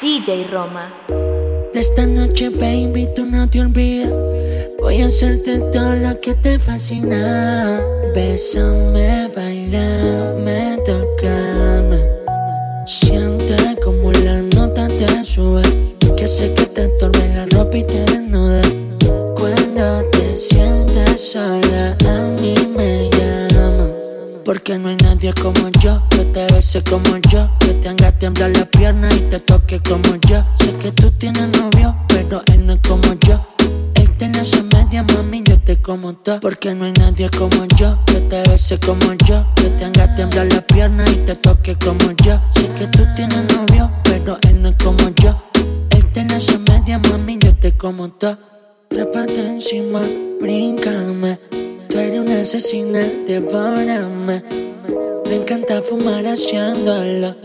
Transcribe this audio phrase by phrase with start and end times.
[0.00, 0.90] DJ Roma.
[1.74, 4.08] De esta noche, baby, tú no te olvides.
[4.80, 7.78] Voy a hacerte todo lo que te fascina.
[8.14, 12.00] Bésame, bailame, tocame.
[12.86, 15.62] Siente como la nota te sube.
[16.16, 18.02] Que sé que te entorme la ropa y te
[24.70, 28.56] Porque no hay nadie como yo, que te bese como yo, que te haga temblar
[28.56, 30.44] la pierna y te toque como yo.
[30.54, 33.44] Sé que tú tienes novio, pero él no es como yo.
[33.96, 36.38] Él tiene su media, mami, yo te como todo.
[36.38, 40.46] Porque no hay nadie como yo, que te bese como yo, que te haga temblar
[40.52, 42.40] la pierna y te toque como yo.
[42.52, 45.36] Sé que tú tienes novio, pero él no es como yo.
[45.90, 48.38] Él tiene su media, mami, yo te como todo.
[48.88, 50.02] Trépate encima,
[50.40, 51.40] brincame.
[51.88, 54.69] Tú eres una asesina, devórame.
[55.30, 57.36] Me encanta fumar haciéndolo.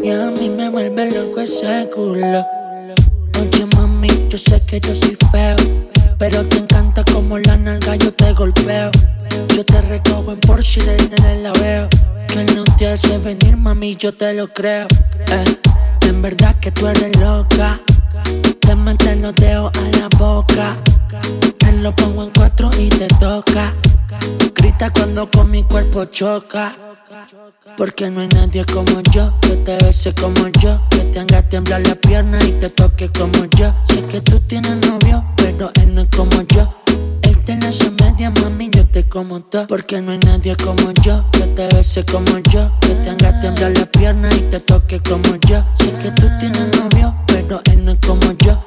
[0.00, 2.46] Y a mí me vuelve loco ese culo.
[3.40, 5.56] Oye, mami, yo sé que yo soy feo.
[6.18, 8.92] Pero te encanta como la nalga yo te golpeo.
[9.56, 11.88] Yo te recojo en Porsche y desde la veo.
[12.28, 14.86] Que no te hace venir, mami, yo te lo creo.
[15.26, 15.44] Eh,
[16.06, 17.80] en verdad que tú eres loca.
[18.60, 20.76] Te metes los dedos a la boca.
[21.58, 23.74] Te lo pongo en cuatro y te toca.
[24.54, 26.72] Grita cuando con mi cuerpo choca.
[27.76, 31.86] Porque no hay nadie como yo, que te bese como yo, que te haga temblar
[31.86, 33.74] la pierna y te toque como yo.
[33.86, 36.74] Sé que tú tienes novio, pero él no es como yo.
[37.22, 39.66] Él tiene su media, mami, yo te como todo.
[39.66, 43.76] Porque no hay nadie como yo, que te bese como yo, que te haga temblar
[43.76, 45.64] la pierna y te toque como yo.
[45.74, 48.62] Sé que tú tienes novio, pero él no es como yo.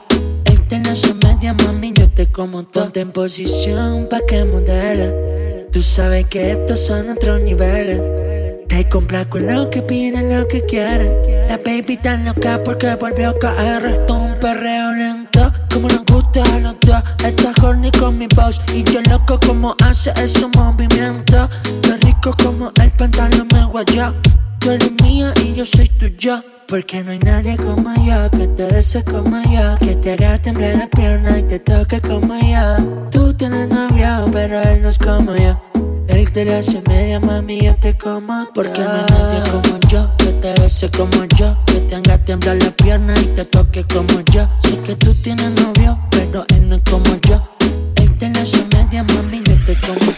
[0.46, 2.84] Él tiene su media, mami, yo te como todo.
[2.84, 5.66] Ponte en posición pa' que modele.
[5.72, 8.00] Tú sabes que estos son otros niveles.
[8.68, 11.48] Te compra con lo que pide, lo que quiere.
[11.48, 14.06] La baby tan loca porque volvió a caer.
[14.08, 17.04] Todo un perreo lento, como nos gusta a los dos.
[17.24, 21.50] Está horny con mi voz y yo loco como hace esos movimientos.
[21.82, 24.14] Qué rico como el pantalón me guayó.
[24.60, 26.44] Tú eres mía y yo soy tuyo.
[26.68, 30.76] Porque no hay nadie como yo que te bese como yo, que te haga temblar
[30.76, 33.10] la pierna y te toque como yo.
[33.12, 35.62] Tú tienes novio, pero él no es como yo.
[36.08, 40.10] Él te la hace media, mami, yo te como Porque no hay nadie como yo
[40.18, 44.22] Que te bese como yo Que te haga temblar la pierna y te toque como
[44.32, 47.48] yo Sé que tú tienes novio, pero él no es como yo
[47.96, 50.16] Él te la hace media, mami, yo te como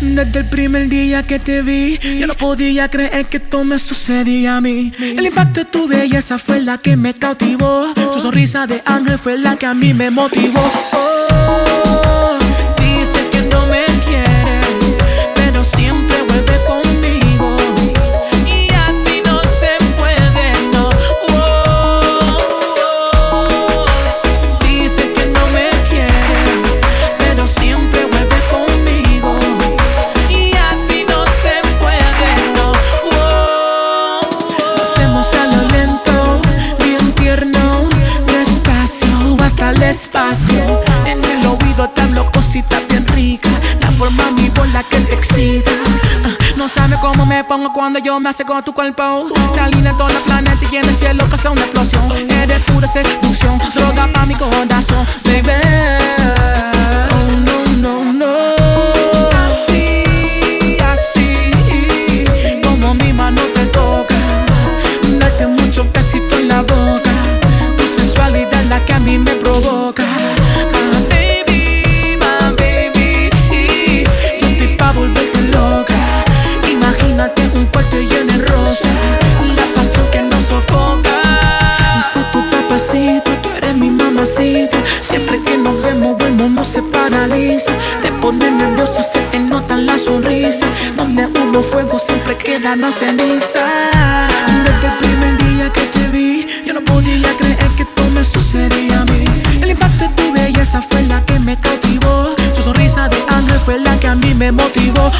[0.00, 4.56] Desde el primer día que te vi, yo no podía creer que esto me sucedía
[4.56, 4.92] a mí.
[4.98, 7.86] El impacto de tu belleza fue la que me cautivó.
[7.94, 10.60] Tu sonrisa de ángel fue la que a mí me motivó.
[10.92, 11.65] Oh,
[48.20, 49.26] me acerco a tu cuerpo.
[49.52, 52.02] Se alinea todo el planeta y en el cielo causa una explosión.
[52.30, 55.06] Eres pura seducción, droga pa' mi corazón,
[91.16, 93.64] Donde hubo fuego, siempre queda la ceniza.
[94.64, 99.00] Desde el primer día que te vi, yo no podía creer que esto me sucedía
[99.00, 99.24] a mí.
[99.62, 102.34] El impacto de tu belleza fue la que me cautivó.
[102.54, 105.10] Tu sonrisa de ángel fue la que a mí me motivó.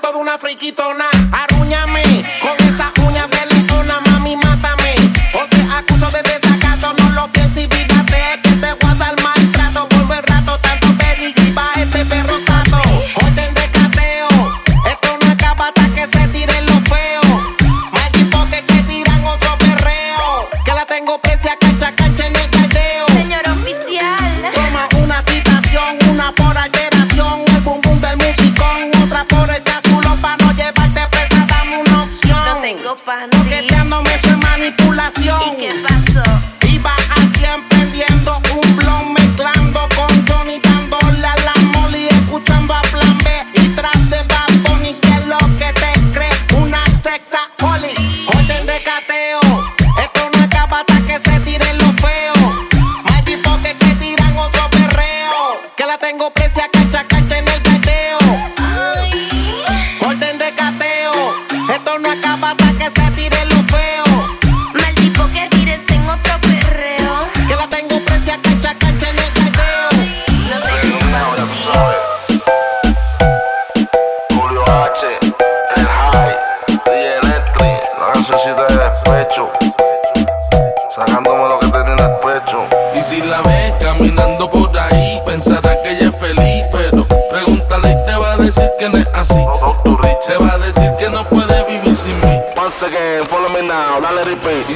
[0.00, 1.04] toda una friquitona.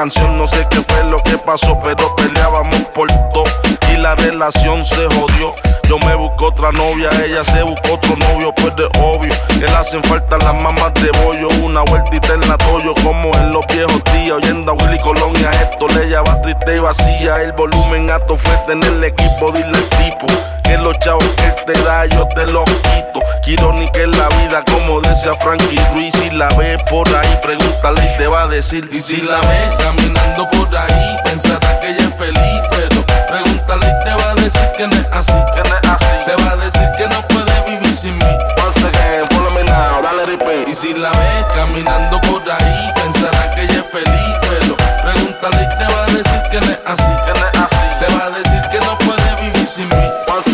[0.00, 0.38] canción.
[0.38, 3.44] No sé qué fue lo que pasó, pero peleábamos por todo.
[3.92, 5.52] Y la relación se jodió.
[5.90, 9.76] Yo me busco otra novia, ella se buscó otro novio, pues de obvio que le
[9.76, 11.48] hacen falta las mamás de bollo.
[11.62, 15.50] Una vueltita en la toyo, como en los viejos días, oyendo a Willy Colonia.
[15.50, 17.42] Esto le lleva triste y vacía.
[17.42, 20.26] El volumen alto fue el equipo, dile al tipo
[20.64, 23.20] que los chavos que te da yo te los quito.
[23.44, 24.62] Quiero ni que la vida,
[25.00, 26.14] decía Frankie Ruiz.
[26.14, 28.88] Si la ves por ahí, pregúntale y te va a decir.
[28.92, 32.60] Y si la ves caminando por ahí, pensará que ella es feliz.
[32.70, 35.32] Pero pregúntale y te va a decir que no es así.
[35.54, 36.06] Que no es así.
[36.26, 38.24] Te va a decir que no puede vivir sin mí.
[38.64, 40.68] Once again, follow me now, dale repeat.
[40.68, 44.34] Y si la ves caminando por ahí, pensará que ella es feliz.
[44.42, 47.12] Pero pregúntale y te va a decir que no es así.
[47.26, 47.76] Que no es así.
[48.00, 50.10] Te va a decir que no puede vivir sin mí.
[50.34, 50.49] Once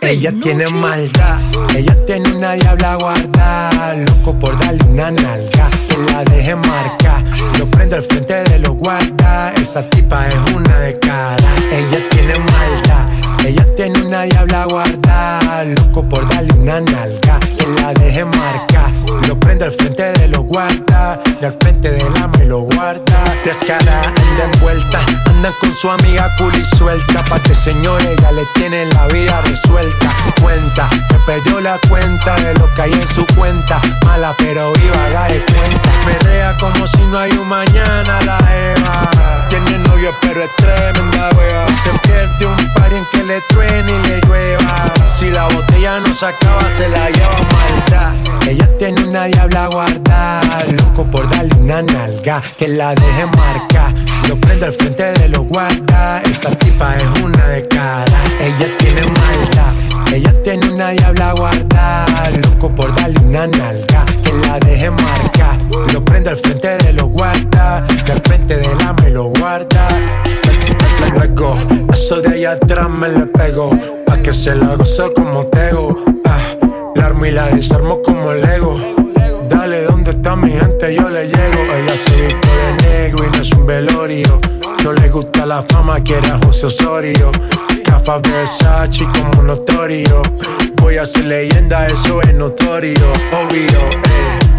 [0.00, 1.38] Ella tiene maldad,
[1.76, 3.92] ella tiene una diabla guardada.
[3.92, 7.22] Loco por darle una nalga, que la deje marcar.
[7.58, 9.60] Lo prendo al frente de los guardas.
[9.60, 11.36] Esa tipa es una de cara.
[11.70, 13.06] Ella tiene maldad,
[13.46, 15.64] ella tiene una diabla guardada.
[15.64, 18.90] Loco por darle una nalga, que la deje marcar.
[19.28, 21.20] Lo prendo al frente de los guardas.
[21.38, 23.36] Y al frente del ama y lo guarda.
[23.44, 25.00] Descara, anda envuelta,
[25.40, 27.24] andan con su amiga cool suelta.
[27.24, 30.14] Pa' que señores ya le tienen la vida resuelta.
[30.42, 33.80] Cuenta, que perdió la cuenta de lo que hay en su cuenta.
[34.04, 35.90] Mala pero viva, haga de cuenta.
[36.04, 39.46] Perrea como si no hay un mañana la Eva.
[39.48, 41.66] Tiene novio pero es tremenda wea.
[41.84, 44.92] Se pierde un par en que le truene y le llueva.
[45.06, 48.14] Si la botella no se acaba, se la lleva maldad.
[48.46, 50.64] Ella tiene una diabla guardada.
[50.72, 53.94] Loco por darle una nalga que la deje marca.
[54.28, 56.20] Lo prende al frente de los guarda.
[56.22, 58.20] Esa tipa es una de cara.
[58.40, 60.12] Ella tiene maldad.
[60.12, 62.30] Ella tiene una diabla guardada.
[62.42, 65.58] Loco por darle una nalga que la deje marca.
[65.92, 67.82] Lo prende al frente de los guarda.
[67.82, 69.88] Del frente de la me lo guarda.
[71.14, 71.56] Luego,
[71.92, 73.70] eso de allá atrás me le pego.
[74.06, 75.96] Pa' que se la gozo como tego.
[76.24, 76.40] Ah,
[76.94, 78.80] la armo y la desarmo como Lego.
[79.48, 80.94] Dale, ¿dónde está mi gente?
[80.94, 81.62] Yo le llego.
[81.76, 84.40] Ella se viste de negro y no es un velorio.
[84.84, 87.30] No le gusta la fama, quiere a José Osorio.
[87.84, 90.22] Cafa Versace como notorio.
[90.76, 93.78] Voy a ser leyenda, eso es notorio, obvio.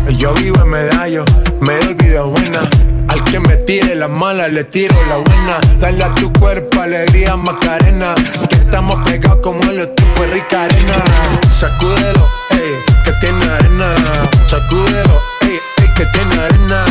[0.07, 0.15] Eh.
[0.17, 1.25] Yo vivo en medallo,
[1.61, 2.59] me doy vida buena.
[3.07, 5.59] Al que me tire la mala, le tiro la buena.
[5.79, 8.13] Dale a tu cuerpo alegría, Macarena.
[8.49, 10.93] Que estamos pegados como tipos de rica arena.
[11.59, 13.95] Sacúdelo, ey, que tiene arena.
[14.45, 15.19] Sacúdelo,
[16.01, 16.83] que tiene arena.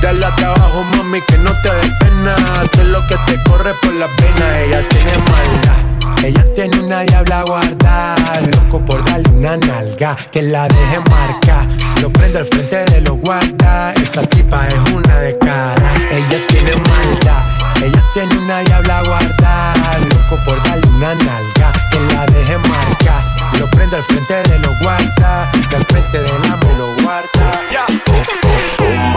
[0.00, 2.36] Dale a trabajo, mami, que no te dé pena.
[2.74, 6.24] Sé lo que te corre por las venas, ella tiene maldad.
[6.24, 11.66] Ella tiene una diabla guardada, loco por darle una nalga, que la deje marca.
[12.00, 15.92] Lo prende al frente de los guarda, esa tipa es una de cara.
[16.10, 17.42] Ella tiene maldad,
[17.82, 23.24] ella tiene una diabla guardada, loco por darle una nalga, que la deje marca.
[23.58, 28.41] Lo prende al frente de los guarda, del frente de la me lo guarda.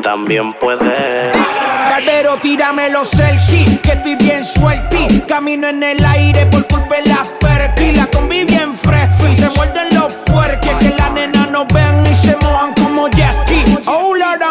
[0.00, 1.34] también puedes.
[1.90, 5.20] Barbero, tírame los selfies, que estoy bien suelti.
[5.28, 7.92] Camino en el aire por culpa de las perky.
[7.92, 10.74] La combi bien fresco y se muerden los puerques.
[10.78, 13.64] Que la nena no vean y se mojan como Jackie.
[13.86, 14.42] Oh Lord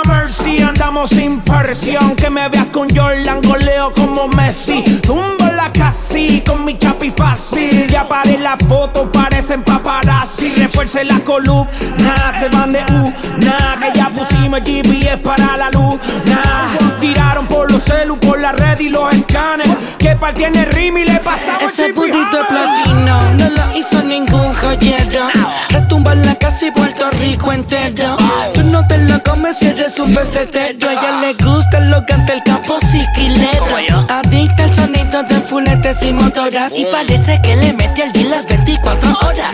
[1.07, 2.15] sin presión.
[2.15, 4.83] Que me veas con Jordan, goleo como Messi.
[5.01, 7.87] Tumbo la casi con mi chapi fácil.
[7.87, 10.53] Ya paré la foto, parecen paparazzi.
[10.55, 13.13] Refuerce la columna, se van de U.
[13.37, 15.99] Nah, que ya pusimos GPS para la luz.
[16.25, 19.69] Nah, tiraron por los celu, por la red y los escanes.
[19.97, 25.27] Que tiene rim y le pasamos Ese burrito de platino no lo hizo ningún joyero.
[25.69, 28.17] Retumba en la casa y Puerto Rico entero.
[28.53, 29.10] Tú no te lo
[29.51, 30.89] comes si eres un pesetero.
[30.89, 34.05] A ella le gusta lo que ante el capo siquilero.
[34.09, 36.73] Adicta al sonido de fuletes y motoras.
[36.75, 39.53] Y parece que le mete al día las 24 horas.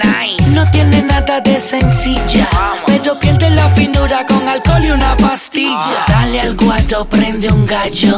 [0.54, 2.48] No tiene nada de sencilla,
[2.86, 6.06] pero pierde la finura con alcohol y una pastilla.
[6.08, 8.18] Dale al guardo, prende un gallo.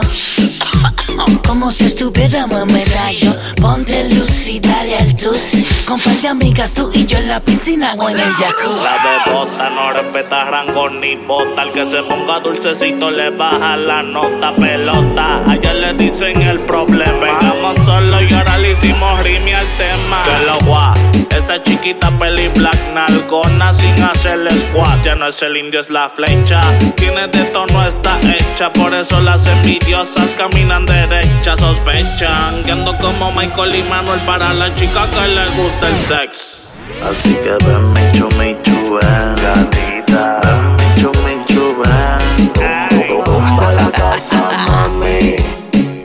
[1.46, 6.74] Como si estuviéramos en medallo Ponte luz y dale al tus Con par de amigas
[6.74, 10.90] tú y yo en la piscina o en el jacuzzi La bebota no respeta rango
[10.90, 11.64] ni bota.
[11.64, 15.44] El que se ponga dulcecito le baja la nota pelota.
[15.50, 17.20] Ayer le dicen el problema.
[17.20, 20.24] Pegamos solo y ahora le hicimos rime al tema.
[20.24, 20.94] Que lo gua.
[21.40, 25.04] Esa chiquita peli black nalgona sin hacerle squat.
[25.04, 26.62] Ya no es el indio, es la flecha.
[26.98, 28.72] Tiene de tono, está hecha.
[28.74, 31.60] Por eso las envidiosas caminan derechas.
[31.60, 36.68] Sospechan que ando como Michael y Manuel para la chica que le gusta el sex.
[37.10, 40.42] Así que ven, mi chumi ven, gatita.
[40.44, 41.36] Ven, mi chumi
[41.80, 43.24] ven.
[43.24, 45.38] Tumba la casa, mami.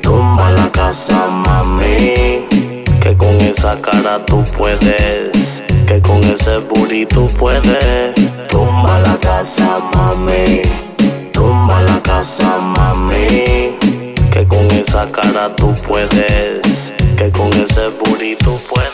[0.01, 1.54] Tumba la casa, mami.
[3.05, 5.63] Que con esa cara tú puedes.
[5.87, 8.15] Que con ese booty tú puedes.
[8.49, 10.63] Tumba la casa, mami.
[11.31, 13.77] Tumba la casa, mami.
[14.33, 16.95] Que con esa cara tú puedes.
[17.19, 18.94] Que con ese booty tú puedes.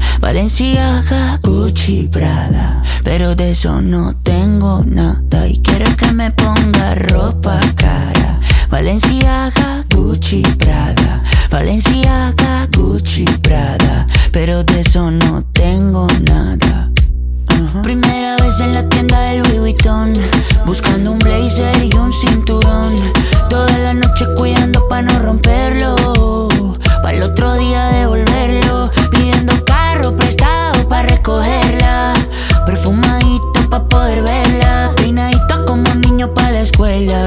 [0.21, 2.81] Valenciaga, Gucci, Prada.
[3.03, 5.47] Pero de eso no tengo nada.
[5.47, 8.39] Y quieres que me ponga ropa cara.
[8.69, 11.23] Valenciaga, Gucci, Prada.
[11.49, 14.05] Valenciaga, Gucci, Prada.
[14.31, 16.91] Pero de eso no tengo nada.
[17.83, 20.13] Primera vez en la tienda del Louis Vuitton
[20.65, 22.95] Buscando un blazer y un cinturón
[23.49, 26.47] Toda la noche cuidando para no romperlo
[27.01, 29.53] Para el otro día devolverlo Pidiendo
[29.91, 32.13] carro prestado para recogerla
[32.65, 37.25] Perfumadito para poder verla Peinadito como niño para la escuela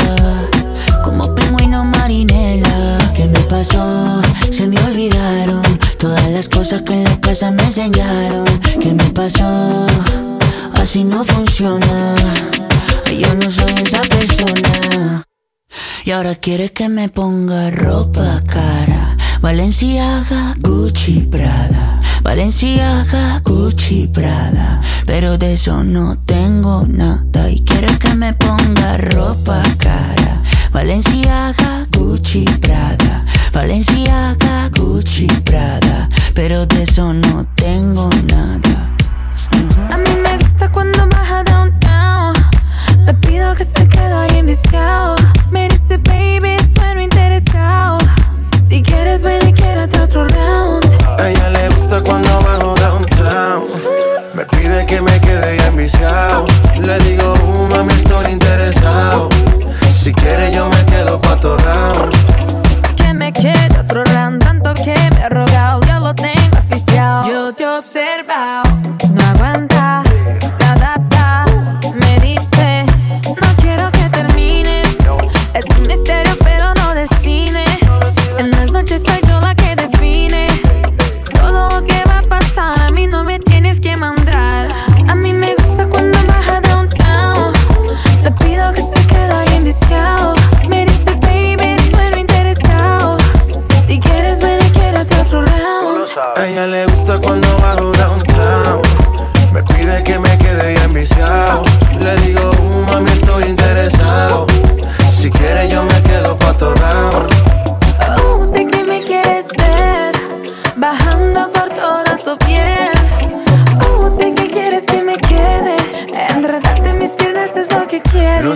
[1.05, 4.23] Como pingüino marinela ¿Qué me pasó?
[4.51, 5.63] Se me olvidaron
[5.99, 8.45] Todas las cosas que en la casa me enseñaron
[8.81, 9.87] ¿Qué me pasó?
[10.75, 12.15] así no funciona.
[13.07, 15.25] Yo no soy esa persona.
[16.05, 19.17] Y ahora quiere que me ponga ropa cara.
[19.41, 21.94] Valenciaga, Gucci, Prada.
[22.25, 24.81] Valenciaga, Gucci, Prada.
[25.07, 27.51] Pero de eso no tengo nada.
[27.51, 30.43] Y quiere que me ponga ropa cara.
[30.73, 33.25] Valenciaga, Gucci, Prada.
[33.53, 36.09] Valenciaga, Gucci, Prada.
[36.35, 38.91] Pero de eso no tengo nada.
[39.91, 42.35] A mí me gusta cuando baja downtown.
[43.05, 45.15] Le pido que se quede ahí enviciado.
[45.51, 47.99] Me dice, baby, sueno interesado.
[48.67, 50.85] Si quieres, ven y quédate otro round.
[51.19, 51.64] A ella le
[51.95, 53.65] gusta cuando bajo downtown.
[54.35, 56.47] Me pide que me quede enviciado.
[56.81, 59.29] Le digo, uh, mami, estoy interesado.
[60.03, 60.64] Si quieres, yo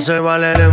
[0.08, 0.67] se vale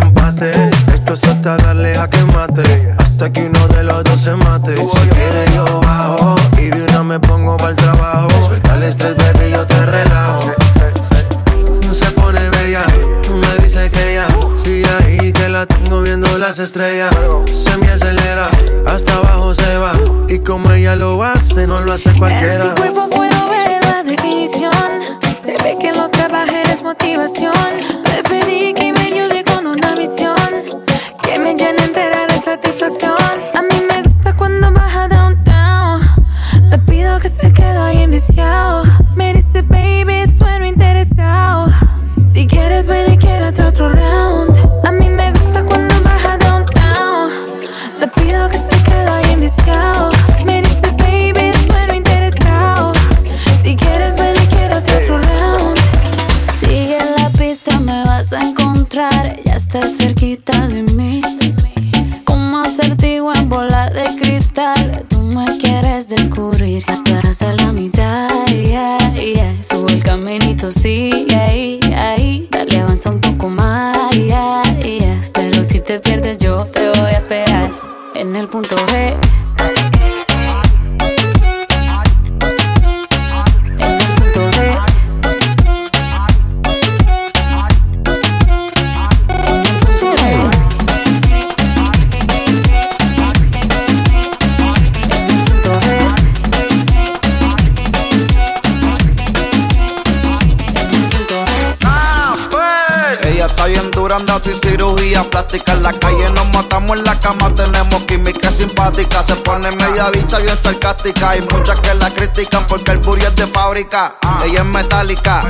[104.05, 105.73] está bien dura, anda sin cirugía plástica.
[105.73, 109.23] En la calle nos matamos, en la cama tenemos química simpática.
[109.23, 111.31] Se pone media bicha bien sarcástica.
[111.31, 114.15] Hay muchas que la critican porque el booty es de fábrica.
[114.43, 115.41] Ella es metálica,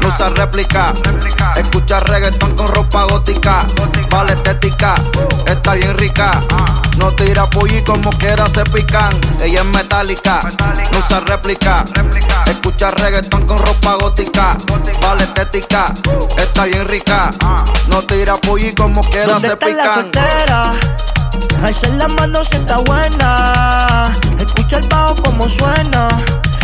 [0.00, 0.94] no usa réplica.
[1.56, 3.66] Escucha reggaetón con ropa gótica.
[4.10, 4.94] Vale estética,
[5.46, 6.40] está bien rica.
[6.98, 9.12] No tira pollo como quiera se pican.
[9.42, 10.40] Ella es metálica,
[10.92, 11.84] no usa réplica.
[12.46, 14.56] Escucha reggaetón con ropa gótica.
[15.02, 15.92] Vale estética,
[16.36, 17.30] está bien rica.
[17.88, 19.76] No tira pollo como quiera se pican.
[19.76, 20.72] La soltera?
[21.62, 24.12] Alza la mano si está buena.
[24.38, 26.08] Escucha el bajo como suena.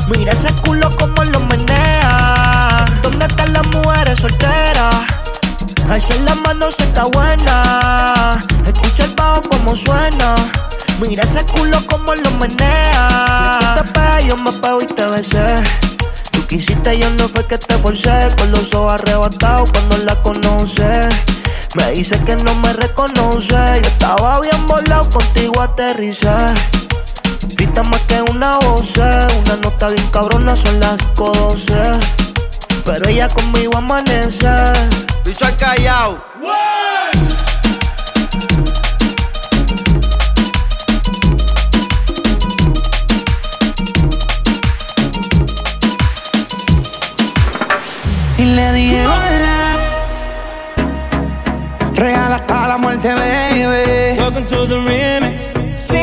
[0.09, 2.85] Mira ese culo como lo menea.
[3.03, 4.95] ¿Dónde están las mujeres solteras?
[5.91, 8.39] Alza la mano se está buena.
[8.65, 10.37] Escucha el bajo como suena.
[11.01, 13.59] Mira ese culo como lo menea.
[13.61, 15.65] Yo te pego, yo me pego y te besé.
[16.31, 18.29] Tú quisiste y no fue que te forcé.
[18.39, 21.09] Con los ojos arrebatados cuando la conoce.
[21.75, 23.49] Me dice que no me reconoce.
[23.83, 26.55] Yo estaba bien volado, contigo aterricé.
[27.57, 32.30] Grita más que una voz, una nota bien cabrona, son las 12
[32.85, 34.49] pero ella conmigo amanece.
[35.25, 36.19] Bicho al callao.
[48.39, 49.77] Y le dije hola.
[51.95, 54.19] Real hasta la muerte, baby.
[54.19, 55.45] Welcome to the remix.
[55.77, 55.99] Sí,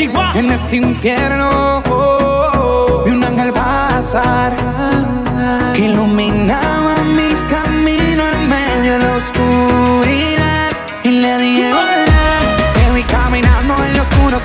[0.00, 4.54] En este infierno oh, oh, oh, vi un ángel pasar
[5.74, 10.70] que iluminaba mi camino en medio de la oscuridad.
[11.02, 12.38] Y le dije, hola,
[12.74, 14.42] te vi caminando en los oscuros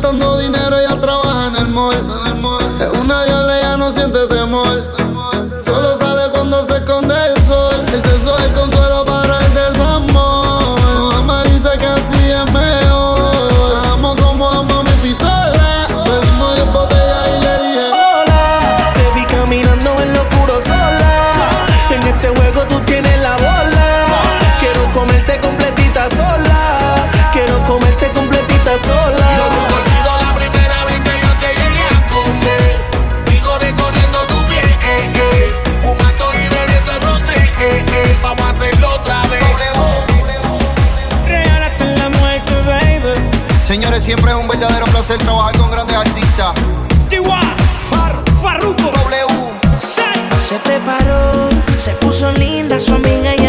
[0.00, 0.59] gastando dinero.
[44.10, 46.52] Siempre es un verdadero placer trabajar con grandes artistas.
[47.88, 48.90] Far, Farruko.
[48.90, 49.26] W.
[50.48, 53.46] Se preparó, se puso linda su amiga y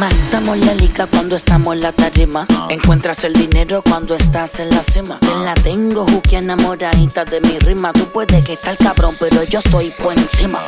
[0.00, 2.46] Matamos la liga cuando estamos en la tarima.
[2.70, 5.18] Encuentras el dinero cuando estás en la cima.
[5.20, 7.92] Te la tengo, Juki, enamoradita de mi rima.
[7.92, 10.58] Tú puedes que estar cabrón, pero yo estoy por encima.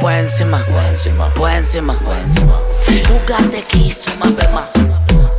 [0.00, 2.54] Por encima, por encima, por encima, por encima.
[3.08, 4.68] Jugate kiss, tú más más.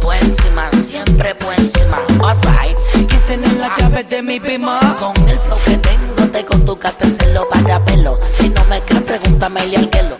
[0.02, 2.00] Por encima, siempre por encima.
[2.22, 4.82] Alright, Que tener las llaves de mi bima.
[5.00, 8.20] con el flow que tengo, te con tu gata en celo para pelo.
[8.34, 9.94] Si no me crees, pregúntame al guelo.
[9.94, 10.13] Bling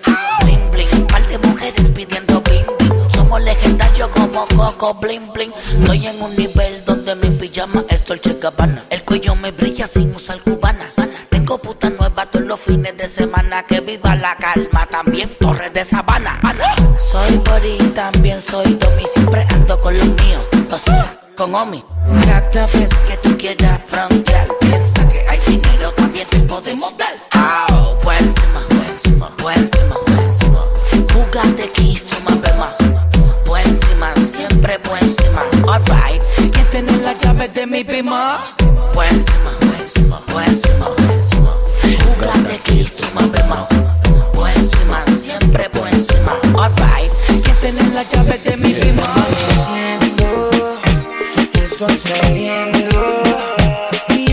[4.34, 5.54] como Coco bling bling.
[5.80, 8.86] Estoy en un nivel donde mi pijama es Dolce Gabbana.
[8.90, 10.88] El cuello me brilla sin usar cubana.
[11.30, 13.64] Tengo puta nueva todos los fines de semana.
[13.64, 16.40] Que viva la calma, también Torres de Sabana.
[16.98, 19.04] Soy Bori, también soy Domi.
[19.06, 20.42] Siempre ando con los míos,
[20.72, 21.84] o sea, con Omi.
[22.26, 27.14] Cada vez que tú quieras frontear, piensa que hay dinero, también te podemos dar.
[27.32, 29.32] Au, por encima, por encima,
[35.74, 38.42] Alright, Que tener las llaves de mi bima.
[38.94, 41.58] por encima, por encima, por encima, por encima.
[42.64, 43.66] Kiss, tú más ves más.
[44.34, 46.34] Por encima, siempre por encima.
[46.56, 47.12] Alright,
[47.44, 49.16] Que tener las llaves de mi bima.
[51.56, 53.24] El sol saliendo
[54.10, 54.32] y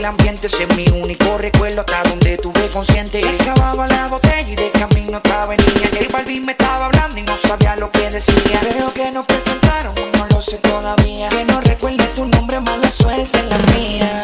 [0.00, 3.20] el ambiente, ese es mi único recuerdo hasta donde tuve consciente.
[3.40, 5.90] Acababa la botella y de camino otra venía.
[5.92, 8.60] J Balvin me estaba hablando y no sabía lo que decía.
[8.60, 11.28] Creo que nos presentaron, no lo sé todavía.
[11.28, 14.19] Que no recuerde tu nombre, mala suerte en la mía.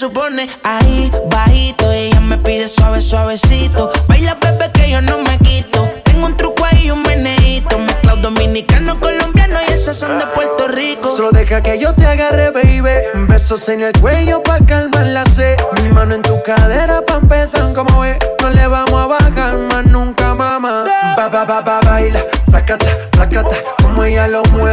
[0.00, 0.48] Supone.
[0.64, 3.92] Ahí, bajito, ella me pide suave, suavecito.
[4.08, 5.90] Baila, bebé, que yo no me quito.
[6.04, 7.78] Tengo un truco ahí, un meneíto.
[7.78, 11.14] Mezclado dominicano, colombiano y esas son de Puerto Rico.
[11.14, 12.80] Solo deja que yo te agarre, baby.
[13.28, 15.58] Besos en el cuello pa' calmar la sed.
[15.82, 18.16] Mi mano en tu cadera pa' empezar como es.
[18.40, 20.86] No le vamos a bajar más nunca, mamá.
[21.14, 22.20] Ba, ba, ba, ba, baila.
[22.46, 23.56] Placata, placata.
[23.82, 24.69] Como ella lo mueve.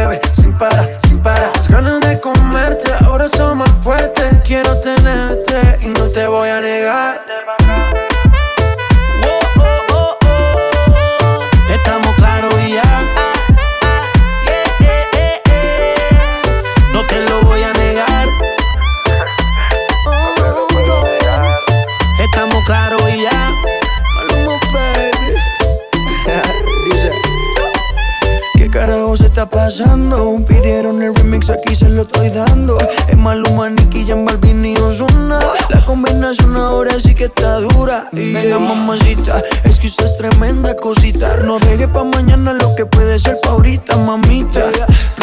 [31.98, 32.78] Lo estoy dando.
[33.08, 35.40] Es Maluma, Nicky, Jan Balvin y Ozuna.
[35.68, 38.08] La combinación ahora sí que está dura.
[38.12, 41.38] Y venga, mamacita, es que usted es tremenda cosita.
[41.38, 44.70] No deje pa' mañana lo que puede ser pa' ahorita, mamita.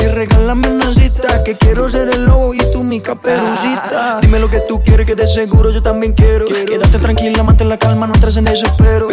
[0.02, 4.20] Y regálame una cita, que quiero ser el lobo y tú mi caperucita.
[4.20, 6.46] Dime lo que tú quieres, que de seguro yo también quiero.
[6.46, 9.08] Quédate tranquila, mantén la calma, no entres en desespero.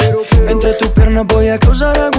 [0.48, 2.10] Entre tus piernas voy a causar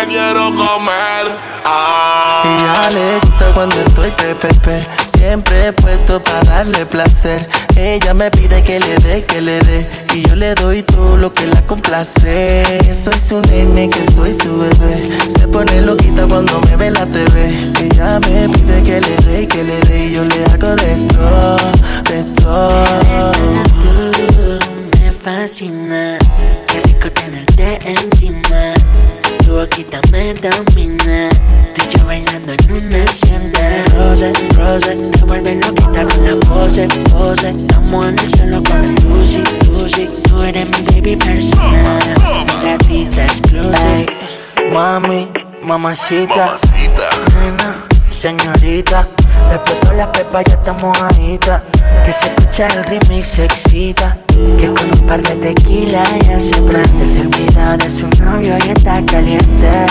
[0.00, 1.26] te quiero comer.
[1.64, 2.42] Ah.
[2.44, 4.86] Y ya le gusta cuando estoy pepepe.
[5.16, 7.48] Siempre puesto para darle placer.
[7.76, 9.88] Ella me pide que le dé, que le dé.
[10.14, 12.94] Y yo le doy todo lo que la complace.
[12.94, 15.08] Soy su nene, que soy su bebé.
[15.36, 19.64] Se pone loquita cuando me ve la TV Ella me pide que le dé, que
[19.64, 20.06] le dé.
[20.06, 21.56] Y yo le hago de todo,
[22.10, 22.84] de todo.
[25.00, 26.18] Me fascina.
[26.66, 28.47] Qué rico tenerte encima.
[29.58, 31.28] Boquita me domina.
[31.74, 33.84] Tú yo bailando en una hacienda.
[33.92, 37.48] Rose, rose, te vuelve loquita con la pose, pose.
[37.50, 40.08] Estamos en el suelo con el tusi, tusi.
[40.28, 42.46] Tú eres mi baby personal.
[42.62, 44.06] Gatita exclusive.
[44.72, 45.28] Mami,
[45.64, 46.56] mamacita,
[47.34, 49.17] nena, señorita.
[49.48, 51.66] Le explotó la pepa, ya estamos ajitas.
[52.04, 54.14] Que se escucha el remix, se excita.
[54.58, 57.04] Que con un par de tequila ya se prende.
[57.04, 59.86] Se olvida de su novio y está caliente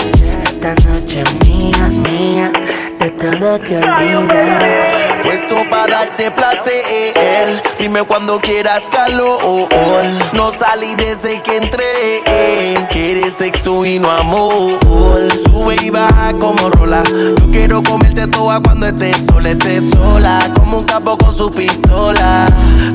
[0.58, 2.52] esta noche mía, mía,
[2.98, 5.22] de todo te olvidas.
[5.22, 9.68] Puesto para darte placer, dime cuando quieras calor.
[10.32, 11.84] No salí desde que entré,
[12.90, 14.78] quieres sexo y no amor.
[15.44, 17.02] Sube y baja como rola.
[17.04, 20.40] Yo quiero comerte toda cuando estés sola, estés sola.
[20.56, 22.46] Como un capo con su pistola.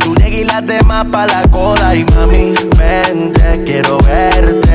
[0.03, 1.95] Tú llegas y las demás pa' la cola.
[1.95, 4.73] Y mami, vente, quiero verte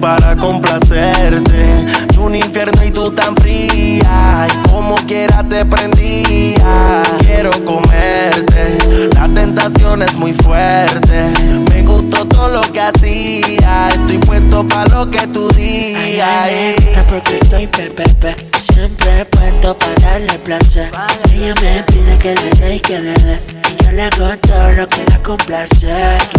[0.00, 1.86] para complacerte.
[2.12, 4.46] Y un infierno y tú tan fría.
[4.48, 7.02] Y como quiera te prendía.
[7.20, 8.78] Quiero comerte.
[9.14, 11.32] La tentación es muy fuerte.
[11.70, 13.88] Me gustó todo lo que hacía.
[13.90, 16.48] Estoy puesto para lo que tú digas.
[16.48, 16.74] Ay,
[17.08, 18.34] porque estoy pepepe
[18.80, 20.90] siempre puesto para darle placer.
[21.28, 23.40] Si ella me pide que le dé y que le dé,
[23.78, 25.86] y yo le hago todo lo que la complace.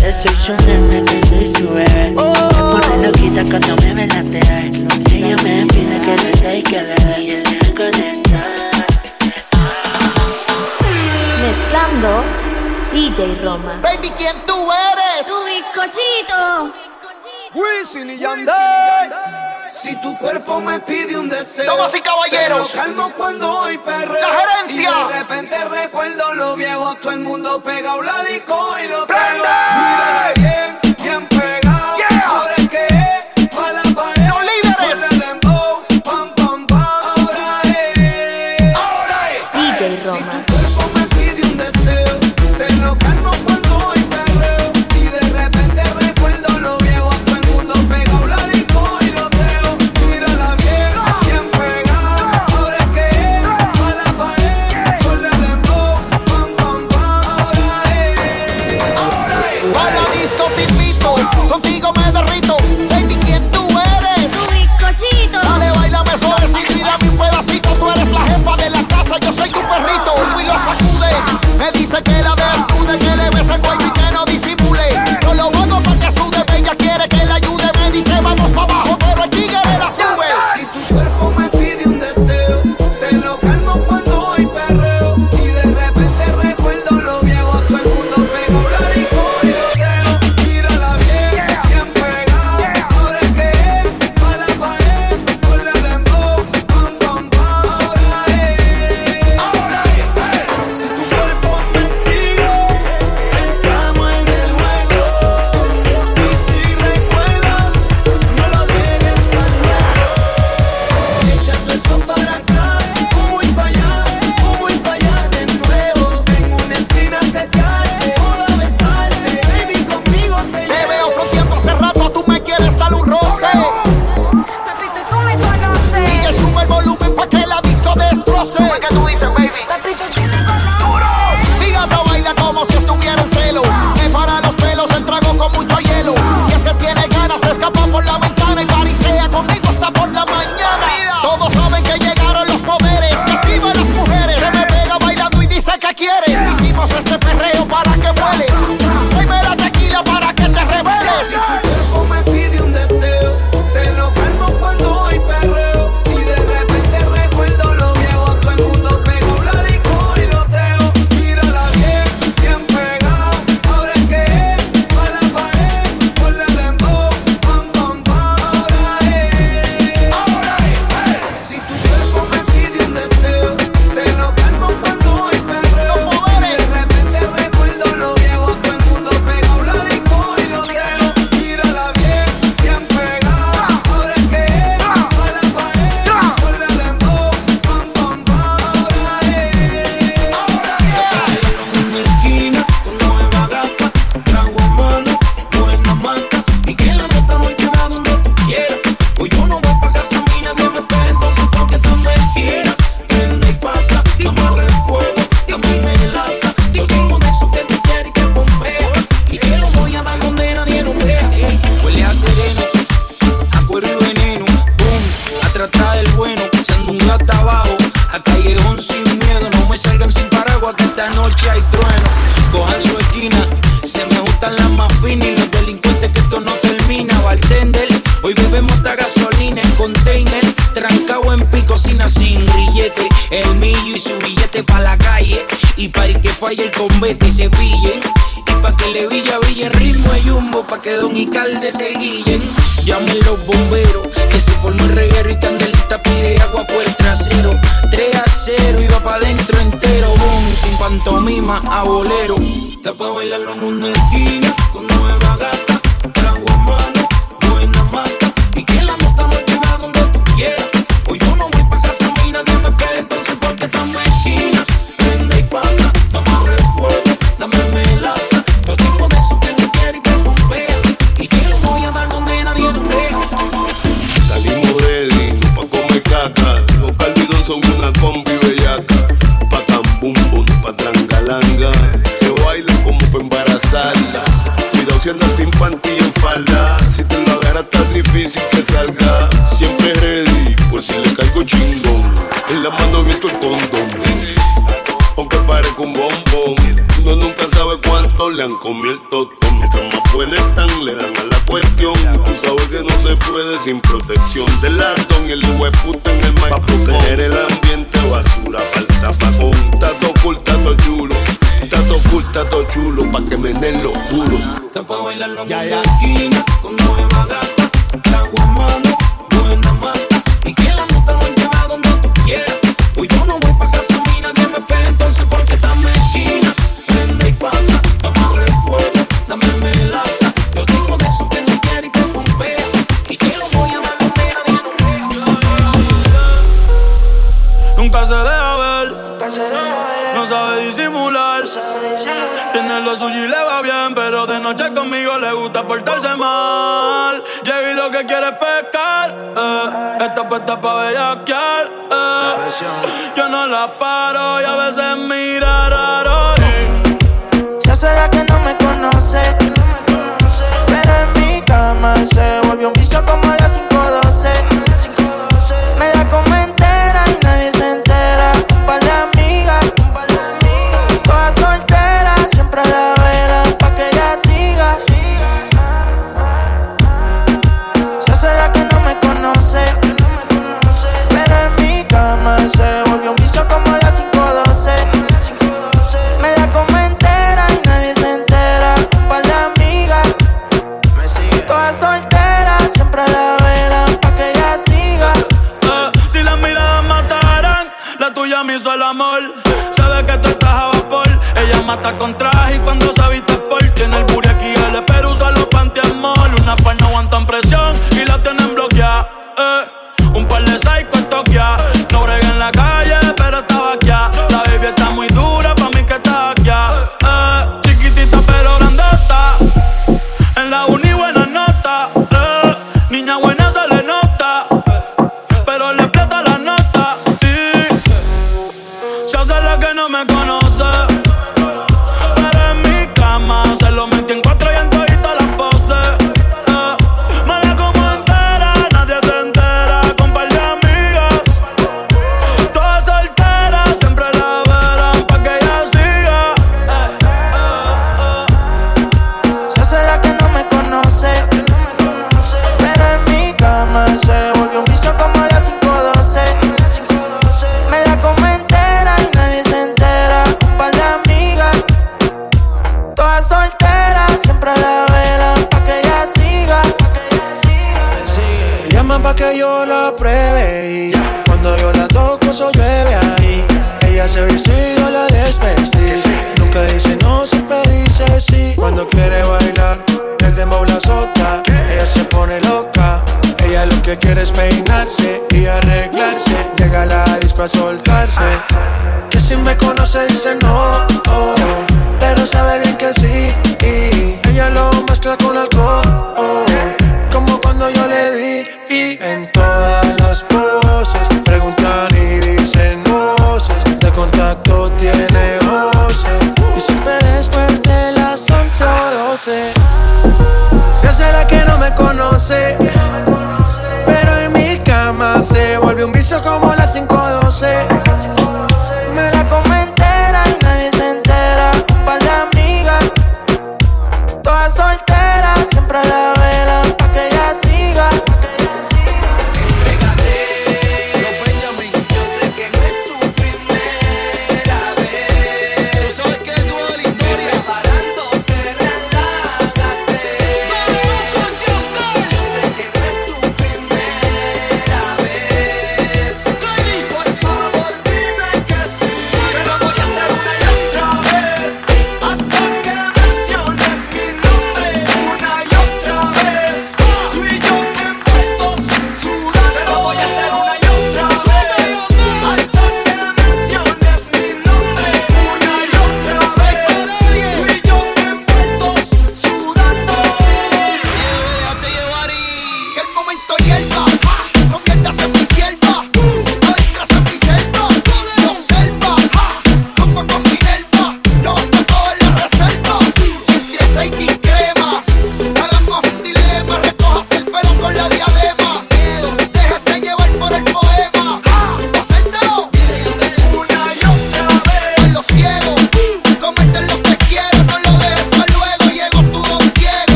[0.00, 2.14] Que soy su nena, que soy su bebé.
[2.48, 4.60] Se pone loquita cuando me velatea.
[5.12, 8.70] Ella me pide que le dé y que le dé, y le hago de todo.
[11.42, 12.24] Mezclando
[12.92, 13.80] DJ Roma.
[13.82, 15.26] Baby, ¿quién tú eres?
[15.26, 16.72] Tu bizcochito.
[17.54, 19.59] Wisin y Yandel.
[19.72, 23.78] Si tu cuerpo me pide un deseo, damas y caballeros, te lo calmo cuando hoy
[23.78, 24.20] perreo.
[24.20, 24.90] La gerencia.
[24.90, 29.44] Y de repente recuerdo lo viejo, todo el mundo pega un ladico y lo traigo.
[29.44, 30.89] Mírala bien.
[69.40, 71.56] soy tu perrito, y lo sacude.
[71.56, 72.39] Me dice que la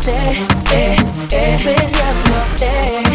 [0.00, 0.12] te,
[0.74, 0.96] eh,
[1.30, 3.11] eh, peleándote.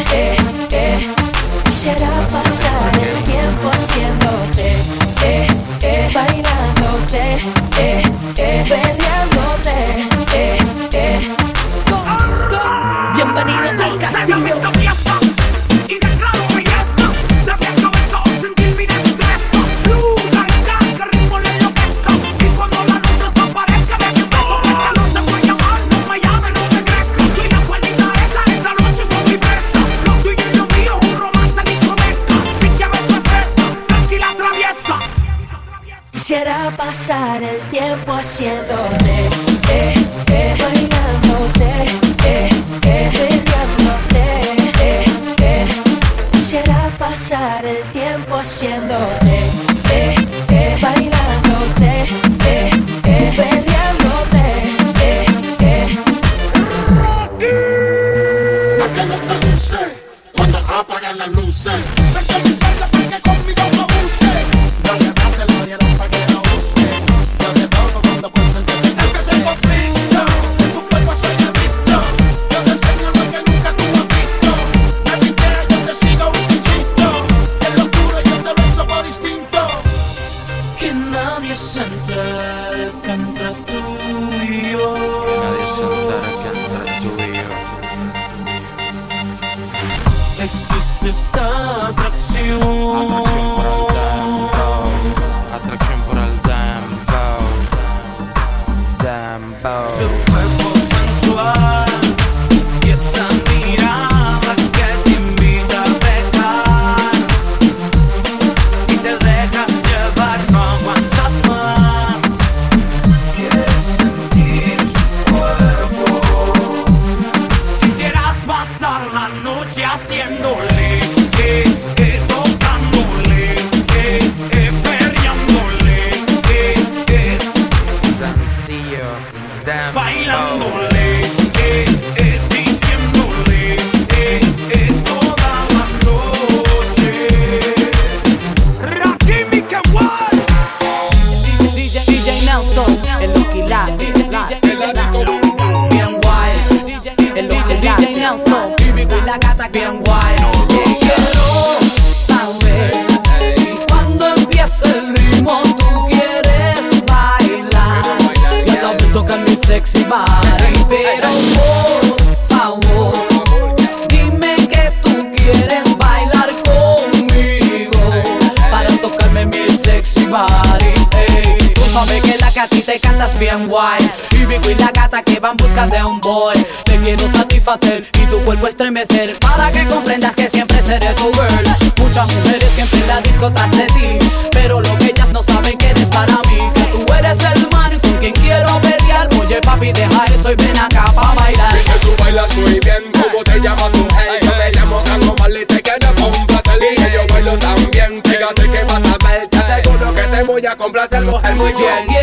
[189.78, 191.74] papi, deja eso y ven acá pa' bailar.
[191.74, 195.66] Dice tú bailas muy bien, como te llamas tú, hey, yo me llamo Tango Marley,
[195.66, 200.14] te quedas con placer y yo bailo también, fíjate que vas a ver, te aseguro
[200.14, 202.17] que te voy a complacer, mujer, muy bien.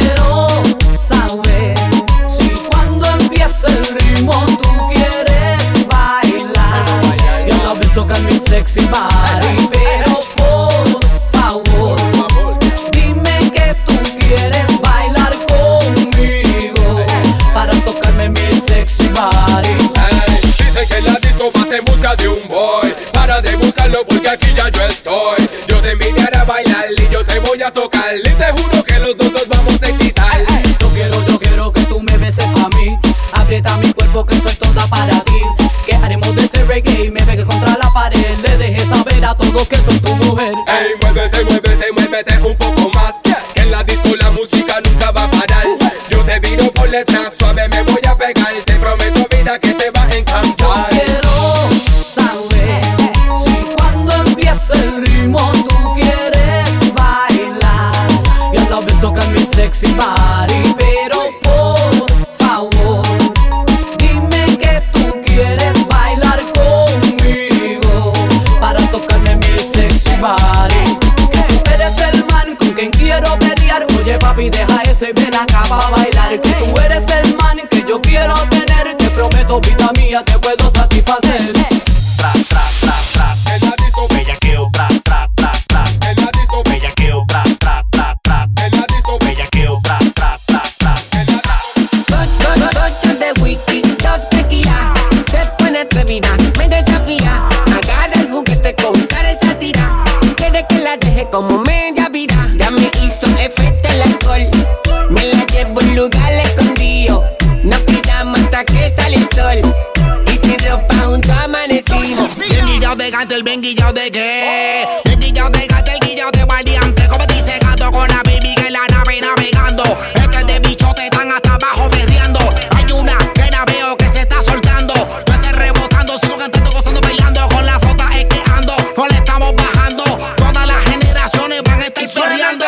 [113.05, 114.87] De gato, el bien de qué.
[115.05, 117.07] Bien guillado de gato, el guillado de guardiante.
[117.07, 119.83] Como dice gato con la baby que la nave navegando.
[120.15, 122.41] Este de bichote están hasta abajo berreando.
[122.75, 124.95] Hay una que la veo que se está soltando.
[125.27, 127.47] Yo ese rebotando, sigo cantando, gozando, bailando.
[127.49, 130.05] Con la foto es que ando, no le estamos bajando.
[130.37, 132.65] Todas las generaciones van a estar perreando.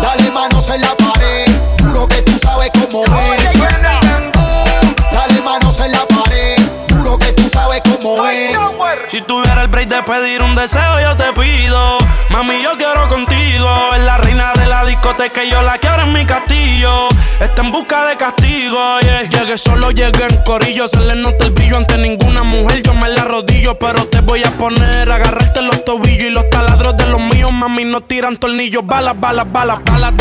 [0.00, 3.33] Dale manos en la pared, duro que tú sabes cómo es.
[9.14, 11.98] Si tuviera el break de pedir un deseo, yo te pido.
[12.30, 13.94] Mami, yo quiero contigo.
[13.94, 17.06] Es la reina de la discoteca y yo la quiero en mi castillo.
[17.38, 18.98] Está en busca de castigo.
[19.30, 20.88] Llegué solo, llegué en corillo.
[20.88, 22.82] Se le nota el brillo ante ninguna mujer.
[22.82, 25.08] Yo me la arrodillo, pero te voy a poner.
[25.08, 27.52] Agarrarte los tobillos y los taladros de los míos.
[27.52, 28.84] Mami, no tiran tornillos.
[28.84, 30.12] Balas, balas, balas, balas.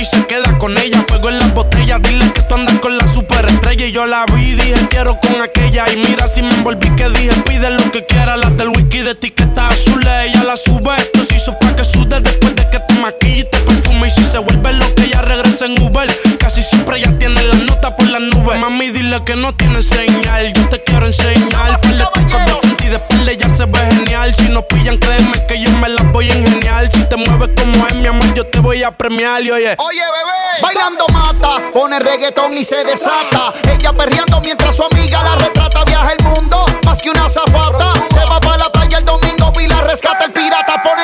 [0.00, 1.04] Y se queda con ella.
[1.08, 2.00] Fuego en las botellas.
[2.02, 3.86] Dile que tú andas con la superestrella.
[3.86, 5.84] Y yo la vi, dije quiero con aquella.
[5.92, 8.36] Y mira si me envolví que dije pide lo que quiera.
[8.36, 10.02] Las del whisky de etiqueta azul.
[10.06, 10.96] Ella la sube.
[10.96, 13.93] Esto se hizo pa' que sude después de que te maquille y te perfume.
[14.06, 16.06] Y si se vuelve lo que ella regresa en Uber.
[16.38, 18.58] Casi siempre ella tiene la nota por las nubes.
[18.58, 20.52] Mami, dile que no tiene señal.
[20.52, 21.80] Yo te quiero enseñar.
[21.80, 24.34] Par de ticos de frente y de espalda ya se ve genial.
[24.34, 26.92] Si nos pillan, créeme que yo me las voy a ingeniar.
[26.92, 29.42] Si te mueves como es, mi amor, yo te voy a premiar.
[29.42, 33.54] Y oye, Oye, bebé, bailando mata, pone reggaetón y se desata.
[33.72, 35.82] Ella perreando mientras su amiga la retrata.
[35.84, 37.94] Viaja el mundo, más que una zafata.
[38.12, 40.82] Se va para la playa el domingo y la rescata el pirata.
[40.82, 41.03] Pone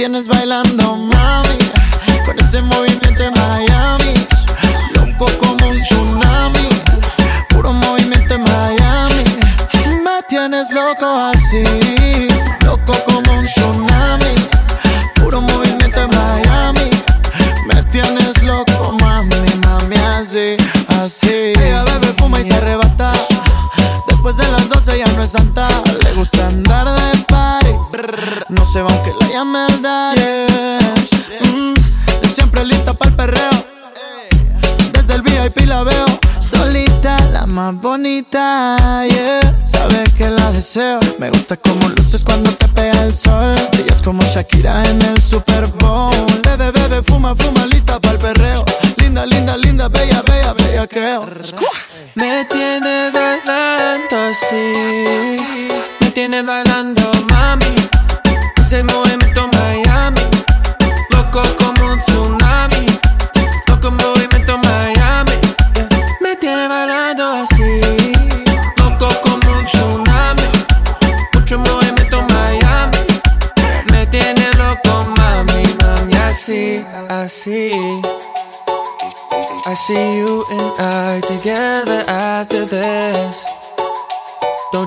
[0.00, 1.58] tienes bailando mami,
[2.24, 4.14] con ese movimiento en Miami,
[4.94, 6.68] loco como un tsunami,
[7.50, 9.24] puro movimiento en Miami,
[10.02, 12.29] me tienes loco así,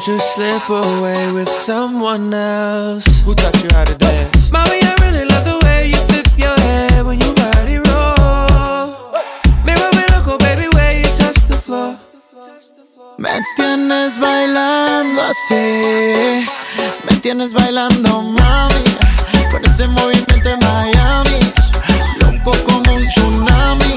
[0.05, 3.05] You slip away with someone else.
[3.21, 4.51] Who taught you how to dance?
[4.51, 9.15] Mommy, I really love the way you flip your hair when you body roll.
[9.63, 11.95] Me vuelve loco, baby, where you touch the floor.
[13.17, 16.45] Me tienes bailando así.
[17.09, 18.83] Me tienes bailando, mami.
[19.51, 21.39] Con ese movimiento en Miami.
[22.19, 23.95] Loco como un tsunami.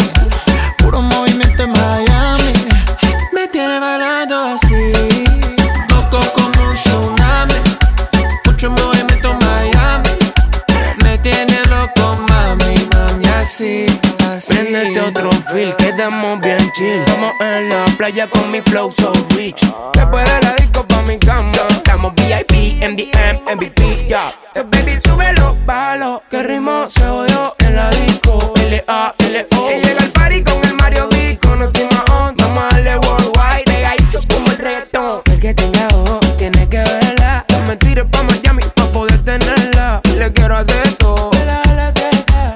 [18.07, 19.61] Playa con mi flow so rich.
[19.95, 21.49] Después de la disco pa' mi cama.
[21.71, 24.33] Estamos VIP, MDM, MVP, ya.
[24.53, 26.23] So baby, súbelo, bájalo.
[26.31, 28.53] Que ritmo se oyó en la disco.
[28.57, 29.71] L-A, L-O.
[29.73, 31.37] Y llega el party con el Mario B.
[31.43, 32.37] Conocimos on.
[32.37, 33.65] Vamos a darle worldwide.
[33.65, 35.23] Pegadito como el reggaetón.
[35.25, 37.45] El que tenga ojo, tiene que verla.
[37.49, 40.01] No me tires pa' Miami pa' poder tenerla.
[40.17, 41.31] Le quiero hacer todo.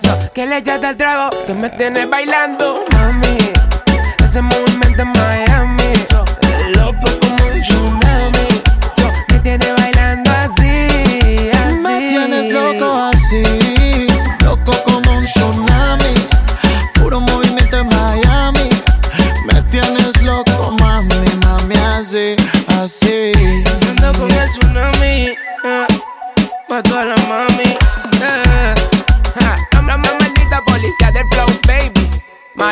[0.02, 2.84] So, que le echaste al trago que me tienes bailando,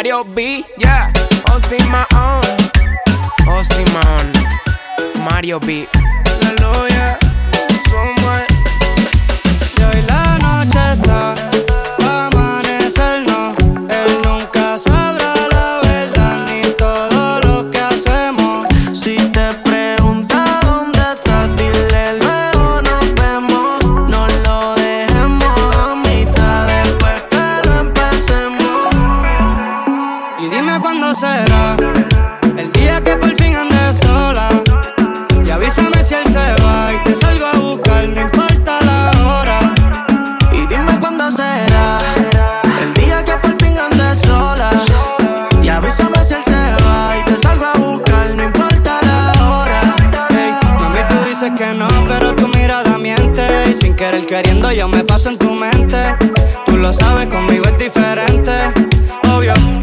[0.08, 1.12] Mario B, yeah.
[1.50, 2.42] Austin Mahon.
[3.46, 4.32] Austin Mahon.
[5.22, 5.86] Mario B.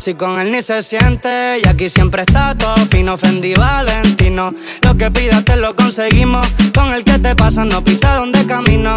[0.05, 1.59] si con él ni se siente.
[1.63, 4.53] Y aquí siempre está todo fino, ofendí Valentino.
[4.83, 6.47] Lo que pidas te lo conseguimos.
[6.75, 8.95] Con el que te pasa, no pisa donde camino.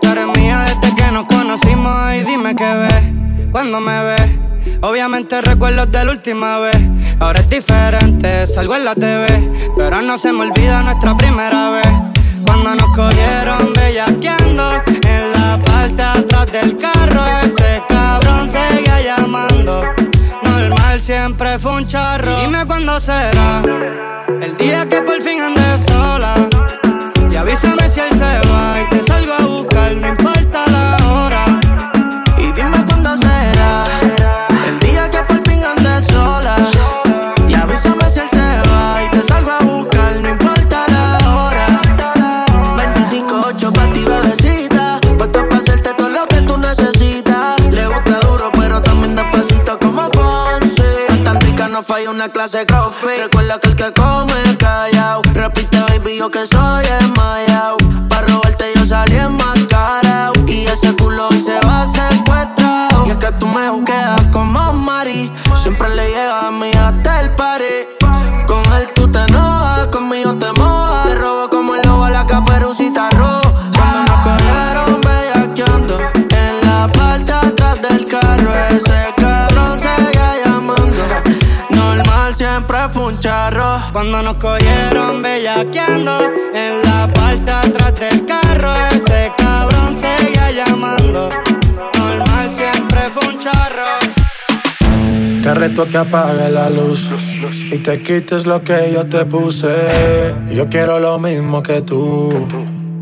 [0.00, 1.92] Tú eres mía desde que nos conocimos.
[2.14, 4.22] Y dime qué ves cuando me ves.
[4.82, 6.78] Obviamente recuerdos de la última vez.
[7.18, 9.26] Ahora es diferente, salgo en la TV.
[9.76, 11.88] Pero no se me olvida nuestra primera vez.
[12.44, 20.05] Cuando nos cogieron bellaqueando en la parte atrás del carro, ese cabrón seguía llamando.
[21.06, 22.36] Siempre fue un charro.
[22.40, 23.62] Dime cuándo será
[24.42, 26.34] el día que por fin andes sola.
[27.30, 29.04] Y avísame si él se va y te
[51.86, 53.16] falla una clase de.
[53.16, 55.22] Recuerda que el que come callao.
[55.34, 57.76] Repite, baby, yo que soy desmayao.
[58.08, 60.32] Pa' robarte yo salí enmascarao.
[60.46, 63.06] Y ese culo hoy se va secuestrado.
[63.06, 65.32] Y es que tú me juqueas como Mari.
[65.62, 67.85] Siempre le llega a mí hasta el party.
[82.66, 83.78] Siempre fue un charro.
[83.92, 86.12] Cuando nos cogieron bellaqueando
[86.54, 91.28] en la parte atrás del carro, ese cabrón seguía llamando.
[91.96, 93.84] Normal siempre fue un charro.
[95.42, 97.08] Te reto que apague la luz
[97.70, 100.34] y te quites lo que yo te puse.
[100.48, 102.48] Yo quiero lo mismo que tú.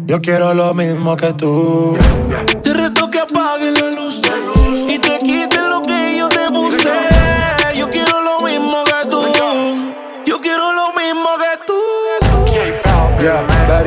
[0.06, 1.96] Yo quiero lo mismo que tú.
[2.62, 3.83] Te reto que apagues la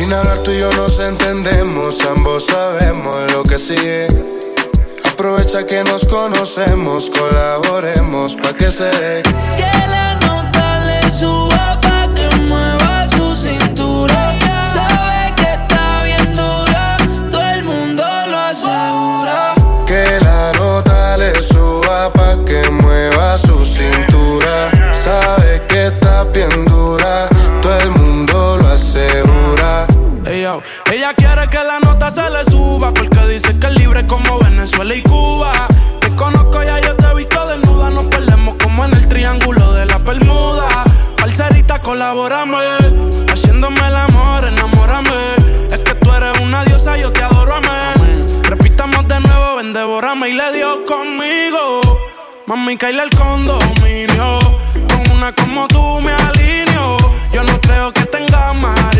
[0.00, 4.08] Sin hablar tú y yo nos entendemos, ambos sabemos lo que sigue.
[5.04, 9.22] Aprovecha que nos conocemos, colaboremos pa' que se dé.
[9.58, 14.38] Que la nota le suba pa' que mueva su cintura.
[14.72, 16.96] Sabe que está bien dura,
[17.30, 19.52] todo el mundo lo asegura.
[19.86, 24.70] Que la nota le suba pa' que mueva su cintura.
[24.94, 26.69] Sabe que está bien dura,
[34.06, 35.52] como Venezuela y Cuba.
[36.00, 39.86] Te conozco ya yo te he visto desnuda, nos perdemos como en el triángulo de
[39.86, 40.84] la Bermuda.
[41.16, 42.56] Parcerita, colabórame,
[43.30, 45.10] haciéndome el amor, enamórame.
[45.70, 48.26] Es que tú eres una diosa, yo te adoro, amén.
[48.44, 51.80] Repitamos de nuevo, ven, devórame y le dio conmigo.
[52.46, 54.38] Mami, caíle el condominio.
[54.88, 56.96] Con una como tú me alineo.
[57.32, 58.99] Yo no creo que tenga marido.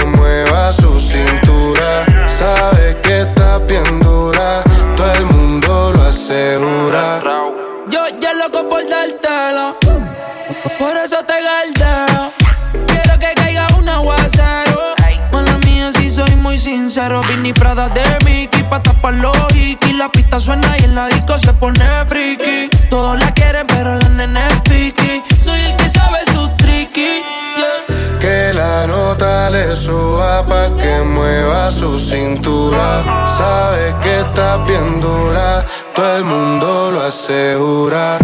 [7.89, 9.75] Yo ya loco por dártelo,
[10.79, 12.31] por eso te galdeo.
[12.87, 14.95] Quiero que caiga un aguacero.
[15.33, 17.21] Mala mía, si soy muy sincero.
[17.27, 19.97] Vini Prada de Mickey pa' tapar los hikis.
[19.97, 22.69] La pista suena y en la disco se pone friki.
[22.89, 25.21] Todos la quieren, pero la nena es piqui.
[25.37, 27.23] Soy el que sabe su tricky.
[27.57, 28.19] yeah.
[28.21, 33.03] Que la nota le suba pa' que mueva su cintura.
[33.27, 38.17] Sabe que está bien dura, todo el mundo lo asegura.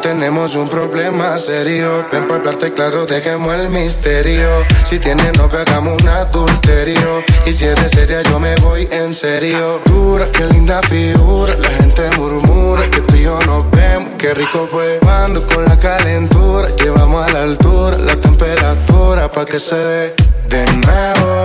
[0.00, 2.06] Tenemos un problema serio.
[2.10, 4.48] Ven para hablarte claro, dejemos el misterio.
[4.84, 7.22] Si tienes novio, hagamos un adulterio.
[7.46, 9.80] Y si eres seria, yo me voy en serio.
[9.84, 11.54] Dura, qué linda figura.
[11.56, 14.14] La gente murmura que tú y yo nos vemos.
[14.16, 16.68] Qué rico fue cuando con la calentura.
[16.76, 20.14] Llevamos a la altura la temperatura pa' que se dé
[20.48, 21.44] de nuevo.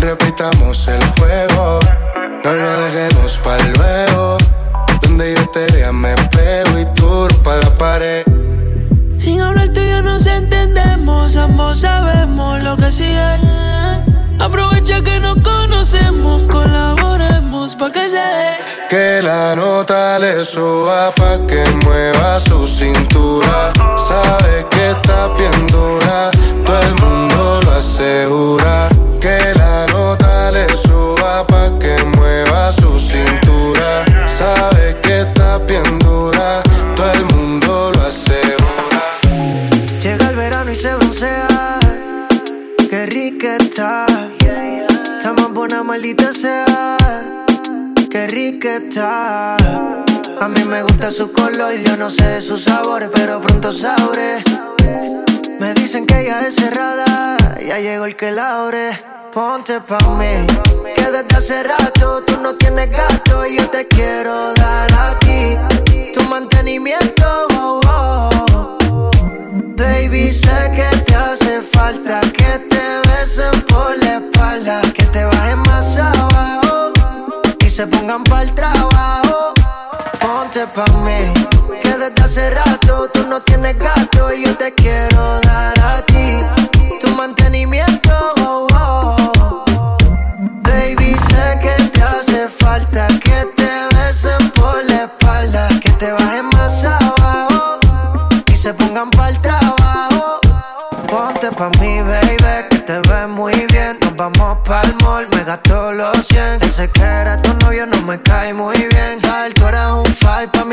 [0.00, 1.80] Repitamos el fuego.
[2.44, 2.77] No lo
[12.76, 14.04] que.
[14.38, 18.50] Aprovecha que nos conocemos, colaboremos pa' que se dé.
[18.90, 23.72] Que la nota le suba pa' que mueva su cintura.
[23.96, 26.30] Sabe que está bien dura,
[26.64, 28.88] todo el mundo lo asegura.
[51.58, 54.42] Color, yo no sé sus sabores, pero pronto sabré.
[55.58, 58.90] Me dicen que ella es cerrada, ya llegó el que la abre.
[59.32, 60.46] Ponte pa' mí,
[60.94, 65.56] que desde hace rato tú no tienes gato y yo te quiero dar a ti
[66.14, 67.24] tu mantenimiento.
[67.54, 69.10] oh, oh.
[69.76, 75.60] Baby, sé que te hace falta que te besen por la espalda, que te bajen
[75.60, 76.92] más abajo
[77.66, 79.54] y se pongan pa'l trabajo.
[80.20, 81.37] Ponte pa' mí,
[82.50, 86.44] rato tú no tienes gato y yo te quiero dar a ti
[87.00, 88.12] tu mantenimiento.
[88.40, 89.96] oh, oh.
[90.62, 96.46] Baby, sé que te hace falta que te besen por la espalda, que te bajen
[96.54, 97.78] más abajo
[98.46, 100.40] y se pongan pa'l trabajo.
[101.08, 103.98] Ponte pa' mí, baby, que te ves muy bien.
[104.00, 106.62] Nos vamos pa'l mall, me gasto los 100.
[106.62, 108.77] Ese que era tu novio no me cae muy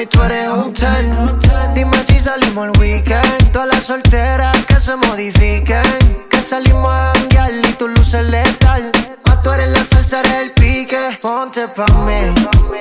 [0.05, 1.73] 5, pa' mí tú eres un 10.
[1.73, 3.51] Dime si salimos el weekend.
[3.51, 6.27] Todas las solteras que se modifiquen.
[6.29, 8.91] Que salimos a janguear y tu luces letal.
[9.25, 11.17] Más tú eres la salsa, eres el pique.
[11.21, 12.33] Ponte pa' mí,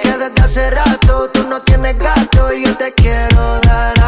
[0.02, 4.03] que desde hace rato tú no tienes gato y yo te quiero dar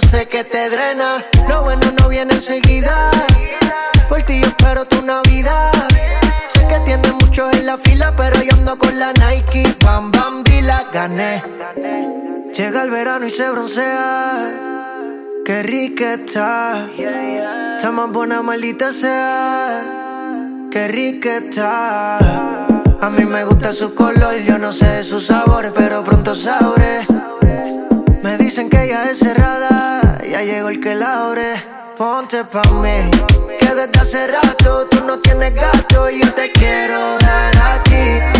[0.00, 1.24] sé que te drena.
[1.48, 3.10] Lo bueno no viene enseguida.
[4.08, 5.72] Por ti yo espero tu Navidad.
[6.48, 9.76] Sé que tienes muchos en la fila, pero yo ando con la Nike.
[9.84, 11.42] Bam, bam, y la gané.
[12.54, 14.50] Llega el verano y se broncea.
[15.44, 16.88] Qué rica está.
[17.76, 19.82] Está más buena, maldita sea.
[20.70, 22.18] Qué rica está.
[23.02, 27.06] A mí me gusta su color, yo no sé de sus sabores, pero pronto sabré.
[28.22, 31.54] Me dicen que ella es cerrada, ya llegó el que la abre.
[31.96, 33.10] Ponte pa' mí,
[33.58, 38.39] que desde hace rato tú no tienes gato y yo te quiero dar a ti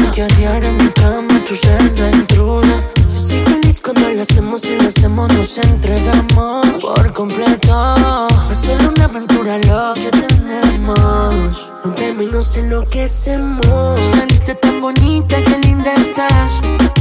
[0.00, 0.12] te abusa.
[0.12, 2.82] Que a diario en mi cama tú seas la intrusa.
[3.12, 8.28] Soy feliz cuando lo hacemos y lo hacemos, nos entregamos por completo.
[8.50, 11.68] Es solo una aventura lo que tenemos.
[11.84, 14.00] Rompemos y nos enloquecemos.
[14.16, 16.52] Saliste tan bonita, qué linda estás.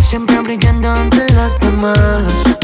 [0.01, 1.97] Siempre brillando entre las demás.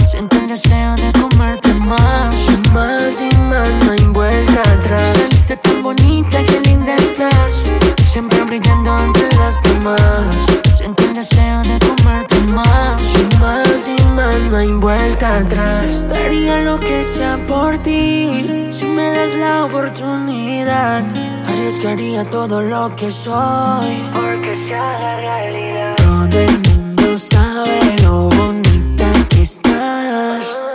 [0.08, 2.36] Siento el deseo de comerte más.
[2.36, 5.14] Y más y más, no hay vuelta atrás.
[5.14, 7.64] Saliste tan bonita, qué linda estás.
[8.06, 10.36] Siempre brillando entre las demás.
[10.76, 13.02] Siento el deseo de comerte más.
[13.02, 16.08] Y más y más, no hay vuelta atrás.
[16.08, 18.68] Daría lo que sea por ti.
[18.70, 21.04] Si me das la oportunidad.
[21.48, 24.02] Arriesgaría todo lo que soy.
[24.14, 25.96] Porque sea la realidad.
[25.98, 30.75] Todo el mundo sabe lo bonita que estás.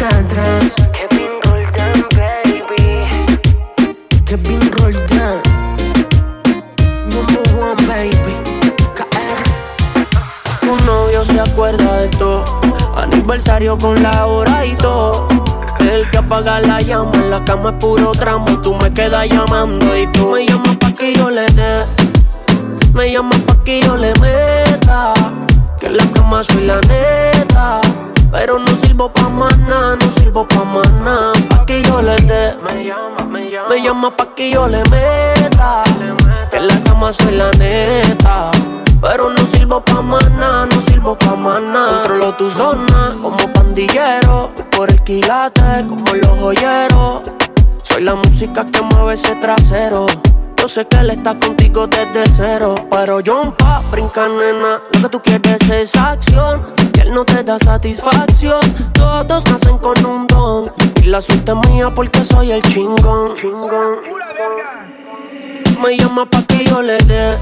[0.00, 0.72] vuelta atrás.
[0.92, 3.08] Kevin Roldán, baby.
[4.24, 5.40] Kevin Roldán.
[7.10, 8.36] Number one, baby.
[10.60, 12.44] Tu novio se acuerda de todo.
[12.96, 15.26] Aniversario con la hora y todo.
[15.80, 18.48] El que apaga la llama en la cama es puro tramo.
[18.50, 21.84] Y tú me quedas llamando y tú me llamas pa' que yo le dé.
[22.94, 25.14] Me llamas pa' que yo le meta.
[25.78, 27.80] Que en la cama soy la neta.
[28.30, 30.64] Pero no sirvo pa' nada, no sirvo pa'
[31.04, 31.32] nada.
[31.48, 32.54] Pa' que yo le dé.
[32.62, 33.68] Me llama, me llama.
[33.68, 35.82] Me llama pa' que yo le meta.
[36.50, 38.50] Que en la cama soy la neta.
[39.00, 42.02] Pero no sirvo pa' nada, no sirvo pa' nada.
[42.02, 44.50] Controlo tu zona como pandillero.
[44.54, 47.22] Voy por el quilate como los joyeros.
[47.82, 50.06] Soy la música que mueve ese trasero.
[50.60, 52.74] Yo sé que él está contigo desde cero.
[52.90, 54.82] Pero John pa' brinca, nena.
[54.92, 56.60] Lo que tú quieres es acción.
[56.94, 58.60] Y él no te da satisfacción.
[58.92, 60.70] Todos nacen con un don.
[61.02, 63.36] Y la suerte es mía porque soy el chingón.
[65.82, 67.38] Me llama pa' que yo le dé.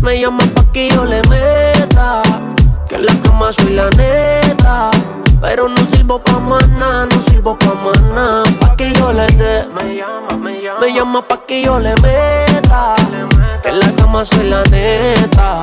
[0.00, 2.22] Me llama pa' que yo le meta.
[2.88, 4.90] Que en la cama soy la neta.
[5.48, 6.40] Pero no sirvo pa'
[6.76, 8.42] nada, no sirvo pa' nada.
[8.58, 9.64] Pa' que yo le dé.
[9.76, 10.80] Me llama, me llama.
[10.80, 12.96] Me llama pa' que yo le meta.
[13.62, 15.62] Que en la cama soy la neta.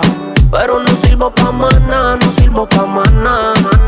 [0.50, 3.83] Pero no sirvo pa' nada, no sirvo pa' nada.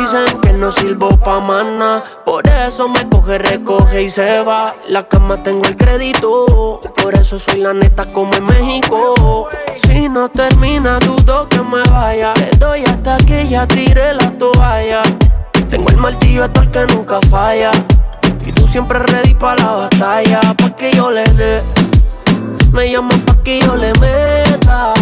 [0.00, 2.02] Dicen que no sirvo pa' nada.
[2.24, 4.74] Por eso me coge, recoge y se va.
[4.88, 6.80] La cama tengo el crédito.
[7.02, 9.50] Por eso soy la neta como en México.
[9.82, 12.32] Si no termina, dudo que me vaya.
[12.36, 15.02] Le doy hasta que ya tire la toalla.
[15.68, 17.70] Tengo el martillo hasta el que nunca falla.
[18.46, 20.40] Y tú siempre ready pa' la batalla.
[20.56, 21.58] Pa' que yo le dé.
[22.72, 24.94] Me llama pa' que yo le meta.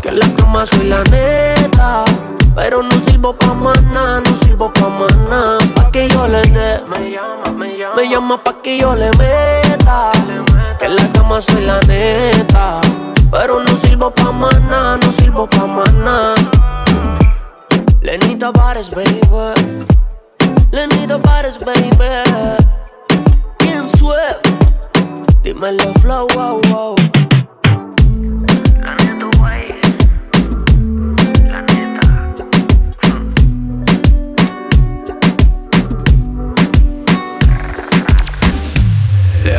[0.00, 2.04] Que en la cama soy la neta.
[2.54, 4.90] Pero no sirvo pa' nada, no sirvo pa'
[5.28, 5.58] nada.
[5.74, 6.82] Pa' que yo le dé.
[6.86, 7.94] Me llama, me llama.
[7.96, 10.12] Me llama pa' que yo le meta.
[10.78, 12.80] Que en la cama soy la neta.
[13.30, 15.66] Pero no sirvo pa' nada, no sirvo pa'
[16.04, 16.34] nada.
[18.02, 19.20] Lenita Bares, baby.
[20.70, 21.90] Lenita Bares, baby.
[23.60, 24.36] Bien suave.
[25.42, 26.96] Dímelo, flow, wow, wow.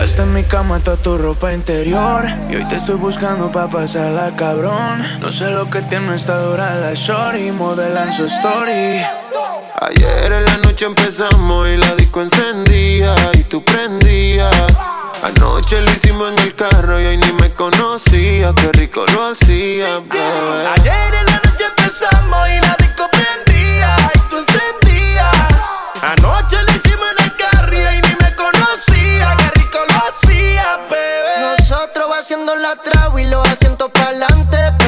[0.04, 4.36] Dejaste en mi cama toda tu ropa interior Y hoy te estoy buscando pa' pasarla
[4.36, 9.00] cabrón No sé lo que tiene esta dura la shorty Modelan su story
[9.80, 14.54] Ayer en la noche empezamos y la disco encendía y tú prendías.
[15.24, 20.00] Anoche lo hicimos en el carro y hoy ni me conocía, qué rico lo hacía,
[20.00, 20.68] bebé.
[20.80, 25.36] Ayer en la noche empezamos y la disco prendía y tú encendías.
[26.02, 26.73] Anoche lo
[33.20, 34.83] y los asientos para adelante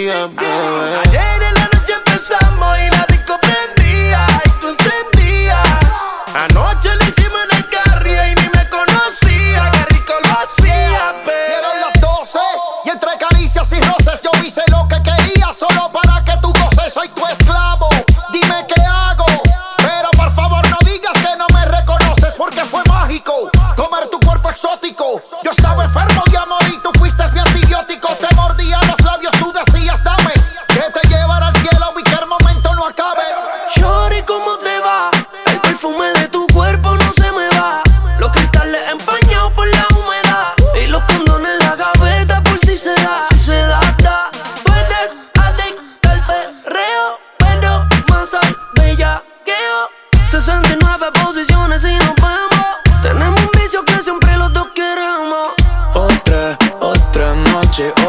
[0.00, 0.30] me up.
[0.30, 0.49] Um,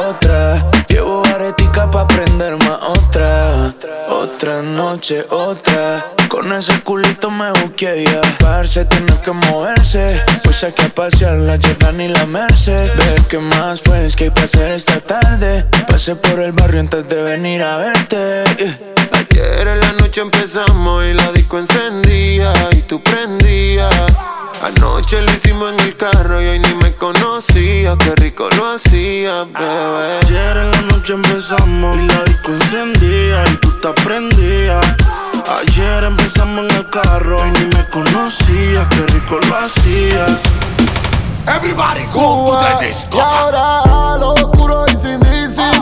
[0.08, 0.72] otra.
[0.88, 3.74] Llevo aretica pa' prender más otra.
[4.10, 6.14] Otra noche otra.
[6.28, 8.22] Con ese culito me busqué ya.
[8.40, 10.22] Parce, tienes que moverse.
[10.44, 12.92] Pues hay que pasear la Jordan y la Merced.
[12.96, 15.66] Ve que más pues que hay pa' hacer esta tarde.
[15.88, 18.44] Pasé por el barrio antes de venir a verte.
[18.58, 18.94] Eh.
[19.12, 23.94] Ayer en la noche empezamos y la disco encendía y tú prendías.
[24.64, 27.98] Anoche lo hicimos en el carro y hoy ni me conocía.
[27.98, 30.20] Qué rico lo hacía, bebé.
[30.24, 34.86] Ayer en la noche empezamos y la disco encendía y tú te aprendías.
[35.60, 38.88] Ayer empezamos en el carro y ni me conocías.
[38.90, 40.38] Qué rico lo hacías.
[41.48, 43.18] Everybody go to the disco.
[43.18, 45.81] Y ahora lo oscuro y sin disimulo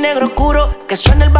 [0.00, 1.30] negro oscuro que suena el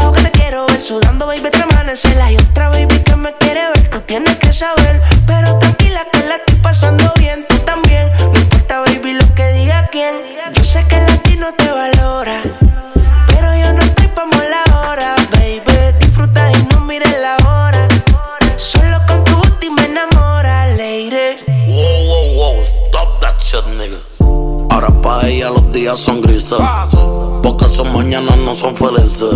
[29.00, 29.34] actrices.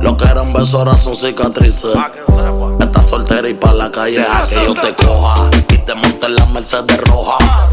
[0.00, 1.94] Lo que eran besos ahora son cicatrices.
[2.80, 5.50] Estás soltera y pa' la calle a que yo te coja.
[5.68, 7.68] Y te monte en la Mercedes roja.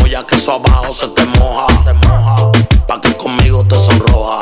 [0.00, 1.66] Voy a que eso abajo se te moja.
[2.86, 4.38] Pa' que conmigo te sonroja.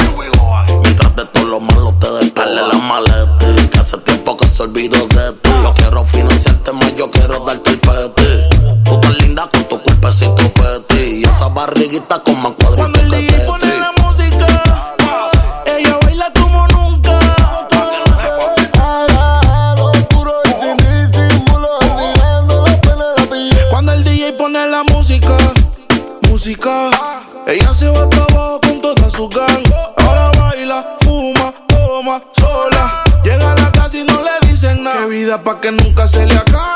[0.82, 3.70] Mientras de todo lo malo te despele la maleta.
[3.70, 5.50] Que hace tiempo que se olvidó de ti.
[5.62, 8.48] Yo quiero financiarte más, yo quiero darte el pete.
[8.84, 11.20] Tú tan linda con tu cuerpecito peti.
[11.20, 13.83] Y esa barriguita con más cuadritos que te
[35.42, 36.73] pa' que nunca se le acabe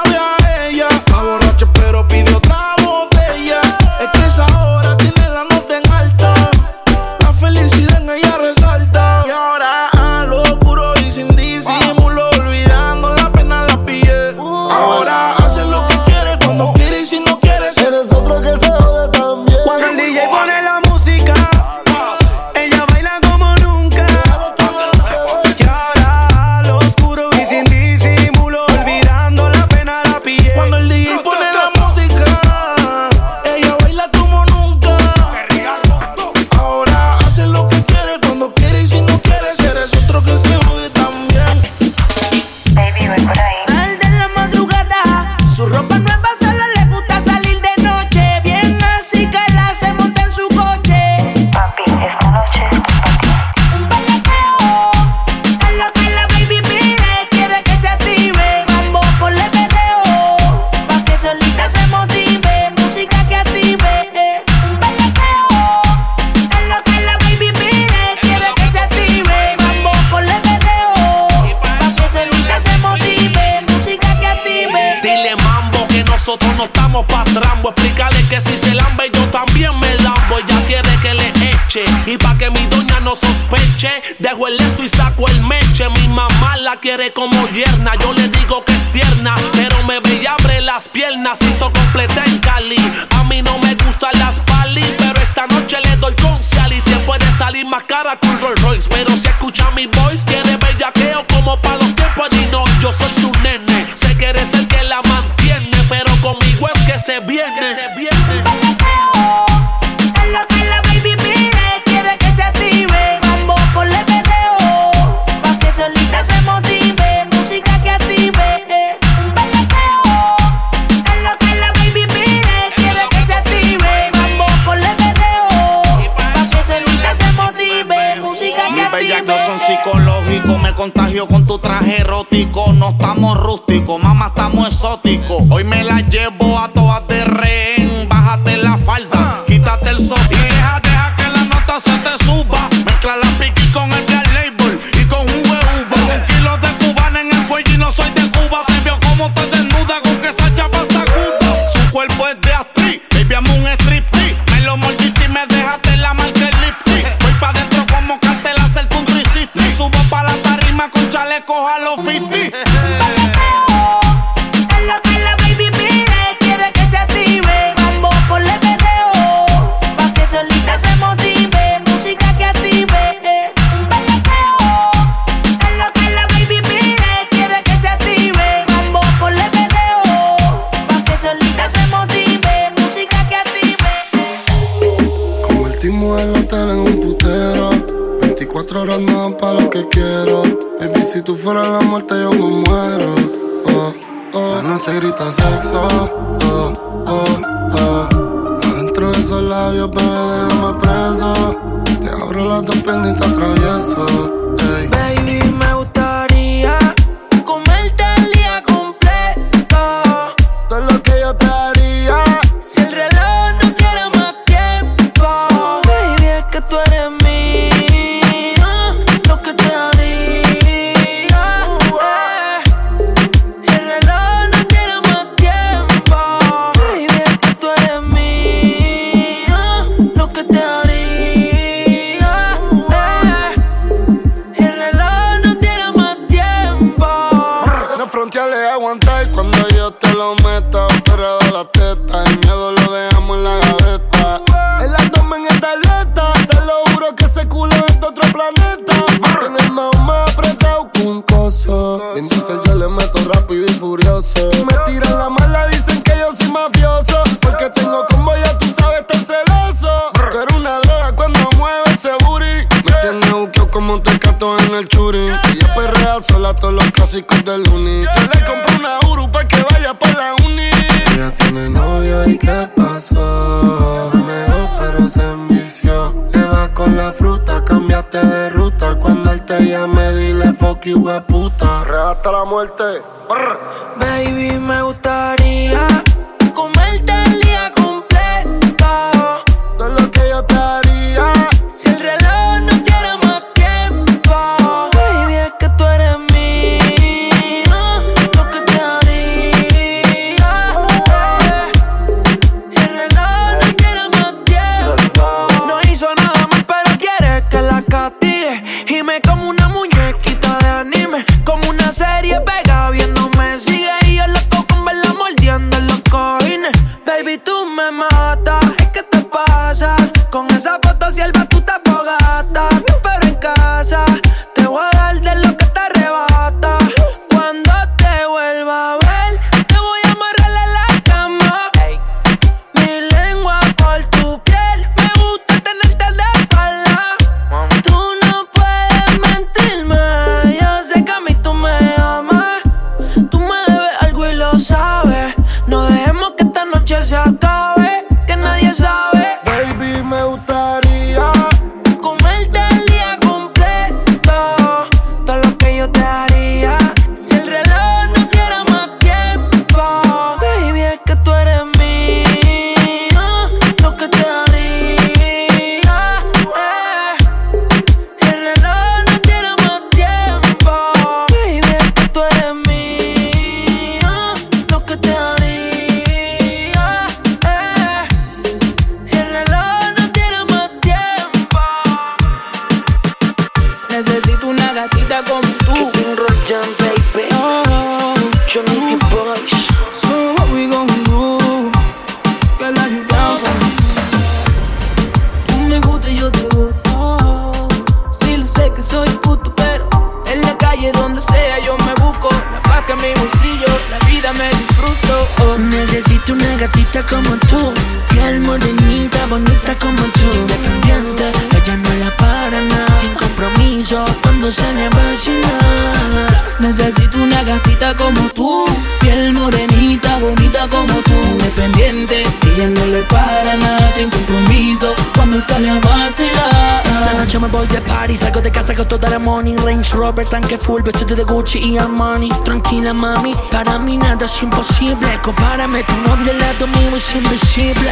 [432.45, 435.07] Tranquila mami, para mí nada es imposible.
[435.23, 437.91] Compárame, tu novio al lado mío es invisible.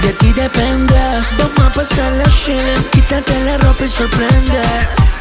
[0.00, 0.94] De ti depende,
[1.36, 4.62] vamos a pasarla chile Quítate la ropa y sorprende.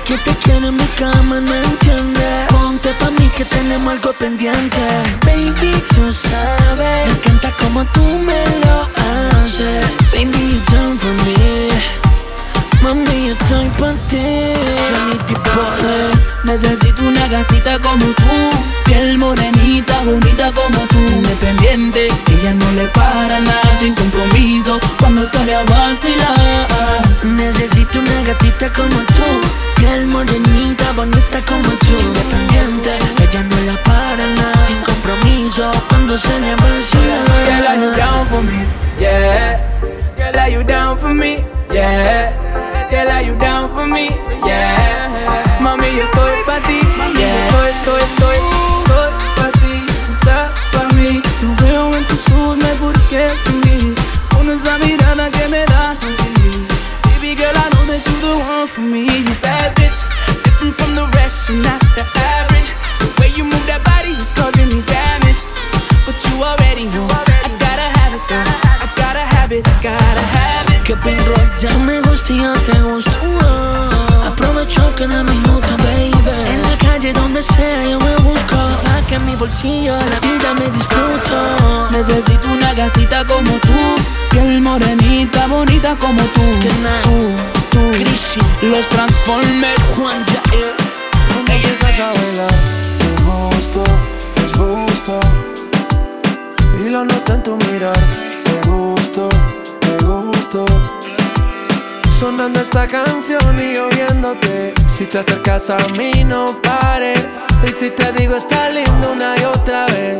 [0.06, 2.46] Que te quiero en mi cama, no entiende.
[2.50, 4.80] Ponte pa' mí que tenemos algo pendiente.
[5.26, 7.08] Baby, tú sabes.
[7.08, 8.88] Me encanta como tú me lo
[9.34, 9.86] haces
[13.40, 14.18] Mami, yo estoy pa' ti
[14.90, 18.50] Johnny the Boy Necesito una gatita como tú,
[18.86, 25.54] piel morenita, bonita como tú, independiente, ella no le para nada, sin compromiso, cuando sale
[25.56, 27.10] a vacilar.
[27.24, 29.24] Necesito una gatita como tú
[29.76, 32.92] Piel morenita, bonita como tú Independiente,
[33.22, 38.42] ella no la para nada Sin compromiso, cuando se le Girl, are you down for
[38.42, 38.66] me?
[39.00, 39.60] Yeah.
[40.16, 41.44] Girl, are you down for me?
[41.72, 42.39] Yeah.
[43.00, 44.12] Girl, are you down for me?
[44.44, 45.64] Yeah.
[45.64, 46.84] Mami, yo estoy pa' ti.
[47.16, 47.48] Yeah.
[47.48, 49.10] Estoy, estoy, estoy, estoy
[49.40, 49.74] pa' ti.
[50.20, 51.22] Estás pa' mí.
[51.40, 53.96] Te veo en tus ojos, no hay por qué fingir.
[54.36, 56.68] Con esa mirada que me das así.
[57.08, 59.08] Baby girl, I know that you're the one for me.
[59.08, 60.04] You bad bitch,
[60.44, 61.48] different from the rest.
[61.48, 62.04] You're not the
[62.36, 62.68] average.
[63.00, 65.40] The way you move that body is causing me damage.
[66.04, 68.84] But you already know I gotta have it though.
[68.84, 70.84] I gotta have it, I gotta have it.
[70.84, 71.48] Que pin rock
[72.38, 73.12] yo te gusto
[74.26, 76.14] Aprovecho cada minuto, baby
[76.48, 80.54] En la calle donde sea yo me busco Pa' que en mi bolsillo la vida
[80.54, 83.80] me disfruto Necesito una gatita como tú,
[84.32, 86.42] piel morenita, bonita como tú.
[87.04, 87.36] Tú,
[87.72, 88.68] tú.
[88.68, 89.82] Los Transformers.
[89.96, 90.29] Juan
[105.10, 107.26] te acercas a mí no pares
[107.68, 110.20] Y si te digo está lindo una y otra vez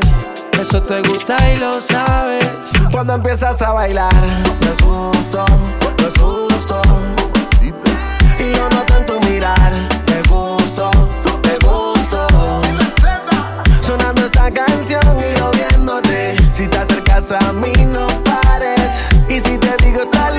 [0.60, 2.50] Eso te gusta y lo sabes
[2.92, 4.14] Cuando empiezas a bailar,
[4.62, 5.46] me asusto,
[6.00, 6.82] me asusto.
[8.40, 9.72] Y lo noto en tu mirar,
[10.06, 10.90] te gusto,
[11.44, 12.28] te gusto.
[13.82, 16.36] Sonando esta canción y yo viéndote.
[16.52, 19.06] Si te acercas a mí, no pares.
[19.30, 20.39] Y si te digo está lindo,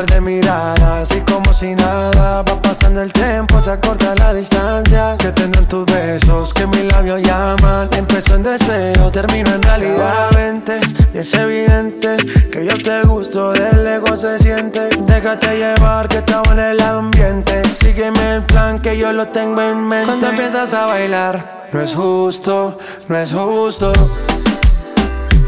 [0.00, 5.14] Par de miradas y como si nada va pasando el tiempo, se acorta la distancia
[5.18, 7.90] que tendrán tus besos, que mis labios llaman.
[7.94, 10.30] Empezó en deseo, termino en realidad.
[10.34, 10.80] Vente,
[11.12, 12.16] y es evidente
[12.50, 14.88] que yo te gusto, del ego se siente.
[15.00, 17.62] Déjate llevar que estamos en el ambiente.
[17.68, 20.06] Sígueme el plan que yo lo tengo en mente.
[20.06, 23.92] Cuando empiezas a bailar, no es justo, no es justo.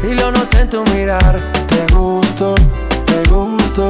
[0.03, 2.53] Y lo noté en tu mirar, te gusto,
[3.07, 3.89] te gusto.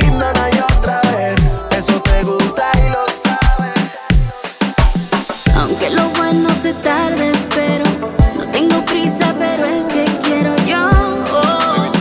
[6.71, 7.85] se tarde, espero.
[8.35, 10.89] No tengo prisa, pero es que quiero yo
[11.33, 11.91] oh,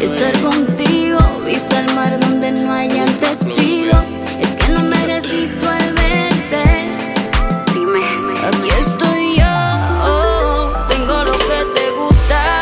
[0.00, 1.18] estar contigo.
[1.44, 4.06] Vista al mar donde no hayan testigos.
[4.40, 6.64] Es que no me resisto al verte.
[7.74, 8.00] Dime,
[8.48, 9.54] aquí estoy yo.
[10.02, 12.60] oh, tengo lo que te gusta.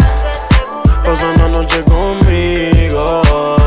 [1.04, 3.22] Pasa una noche conmigo.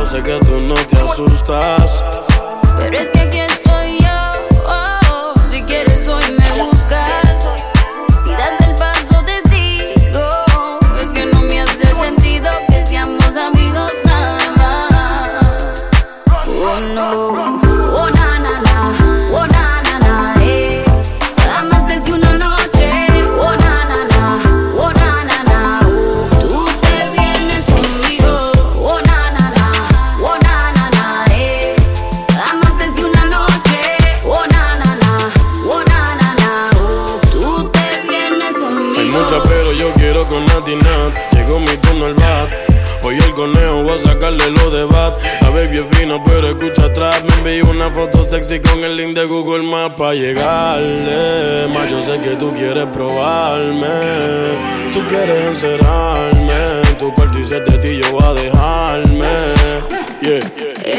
[0.06, 2.17] Sé que tú no te asustas.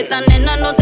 [0.09, 0.75] Esta nena no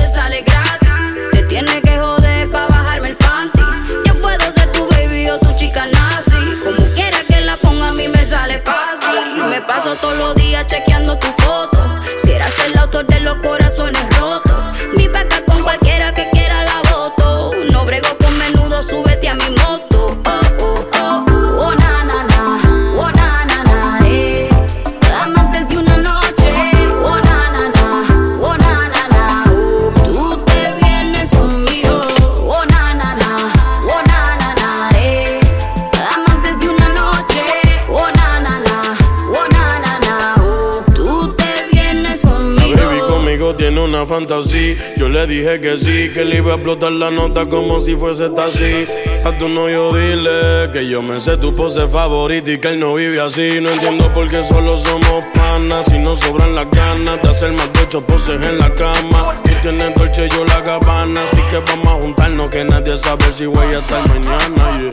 [45.06, 48.28] Yo le dije que sí, que le iba a explotar la nota como si fuese
[48.30, 48.88] taxi.
[49.24, 52.92] A tu novio dile que yo me sé tu pose favorita y que él no
[52.92, 53.60] vive así.
[53.60, 55.84] No entiendo por qué solo somos panas.
[55.86, 59.40] Si no sobran las ganas de hacer más de ocho poses en la cama.
[59.44, 61.22] Tú tienes dolce, yo la gabana.
[61.22, 64.92] Así que vamos a juntarnos que nadie sabe si voy a estar mañana.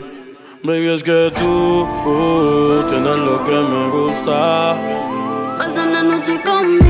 [0.62, 4.78] Baby, es que tú uh, tienes lo que me gusta.
[5.58, 6.83] Pasa una noche conmigo,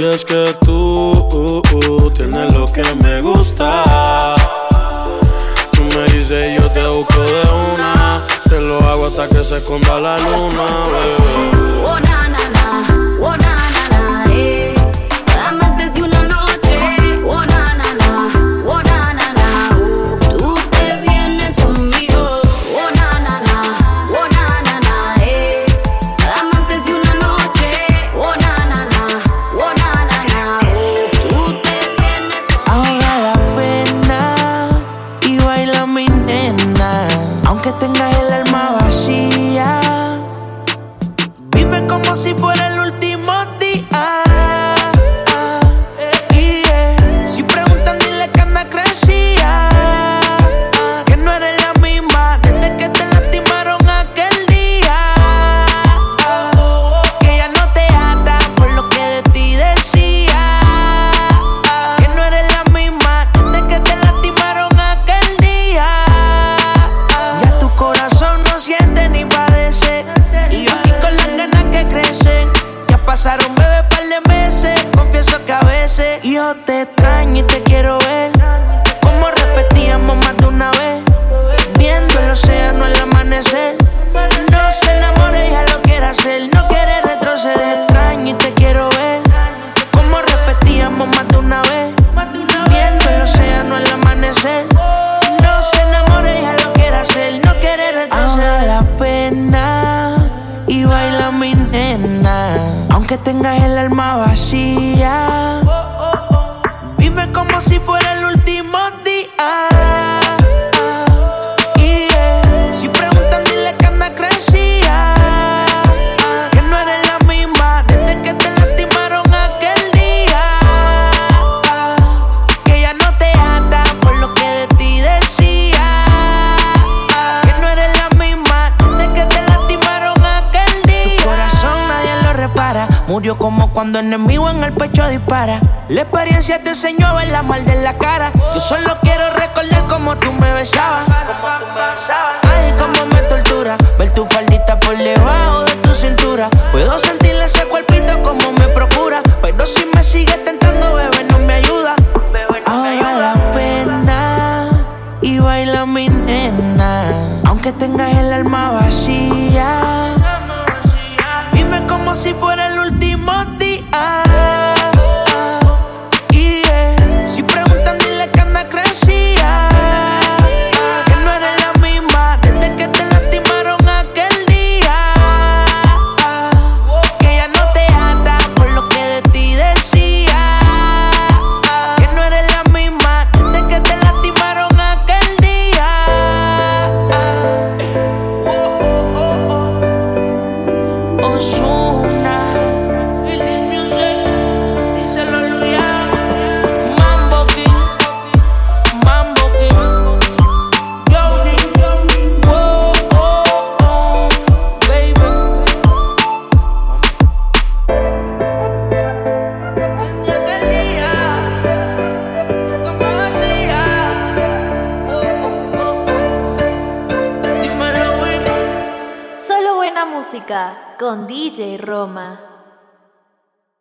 [0.00, 4.34] Y es que tú uh, uh, tienes lo que me gusta.
[5.72, 7.42] Tú me dices yo te busco de
[7.74, 8.24] una.
[8.48, 11.84] Te lo hago hasta que se esconda la luna, bebé.
[11.84, 11.98] Oh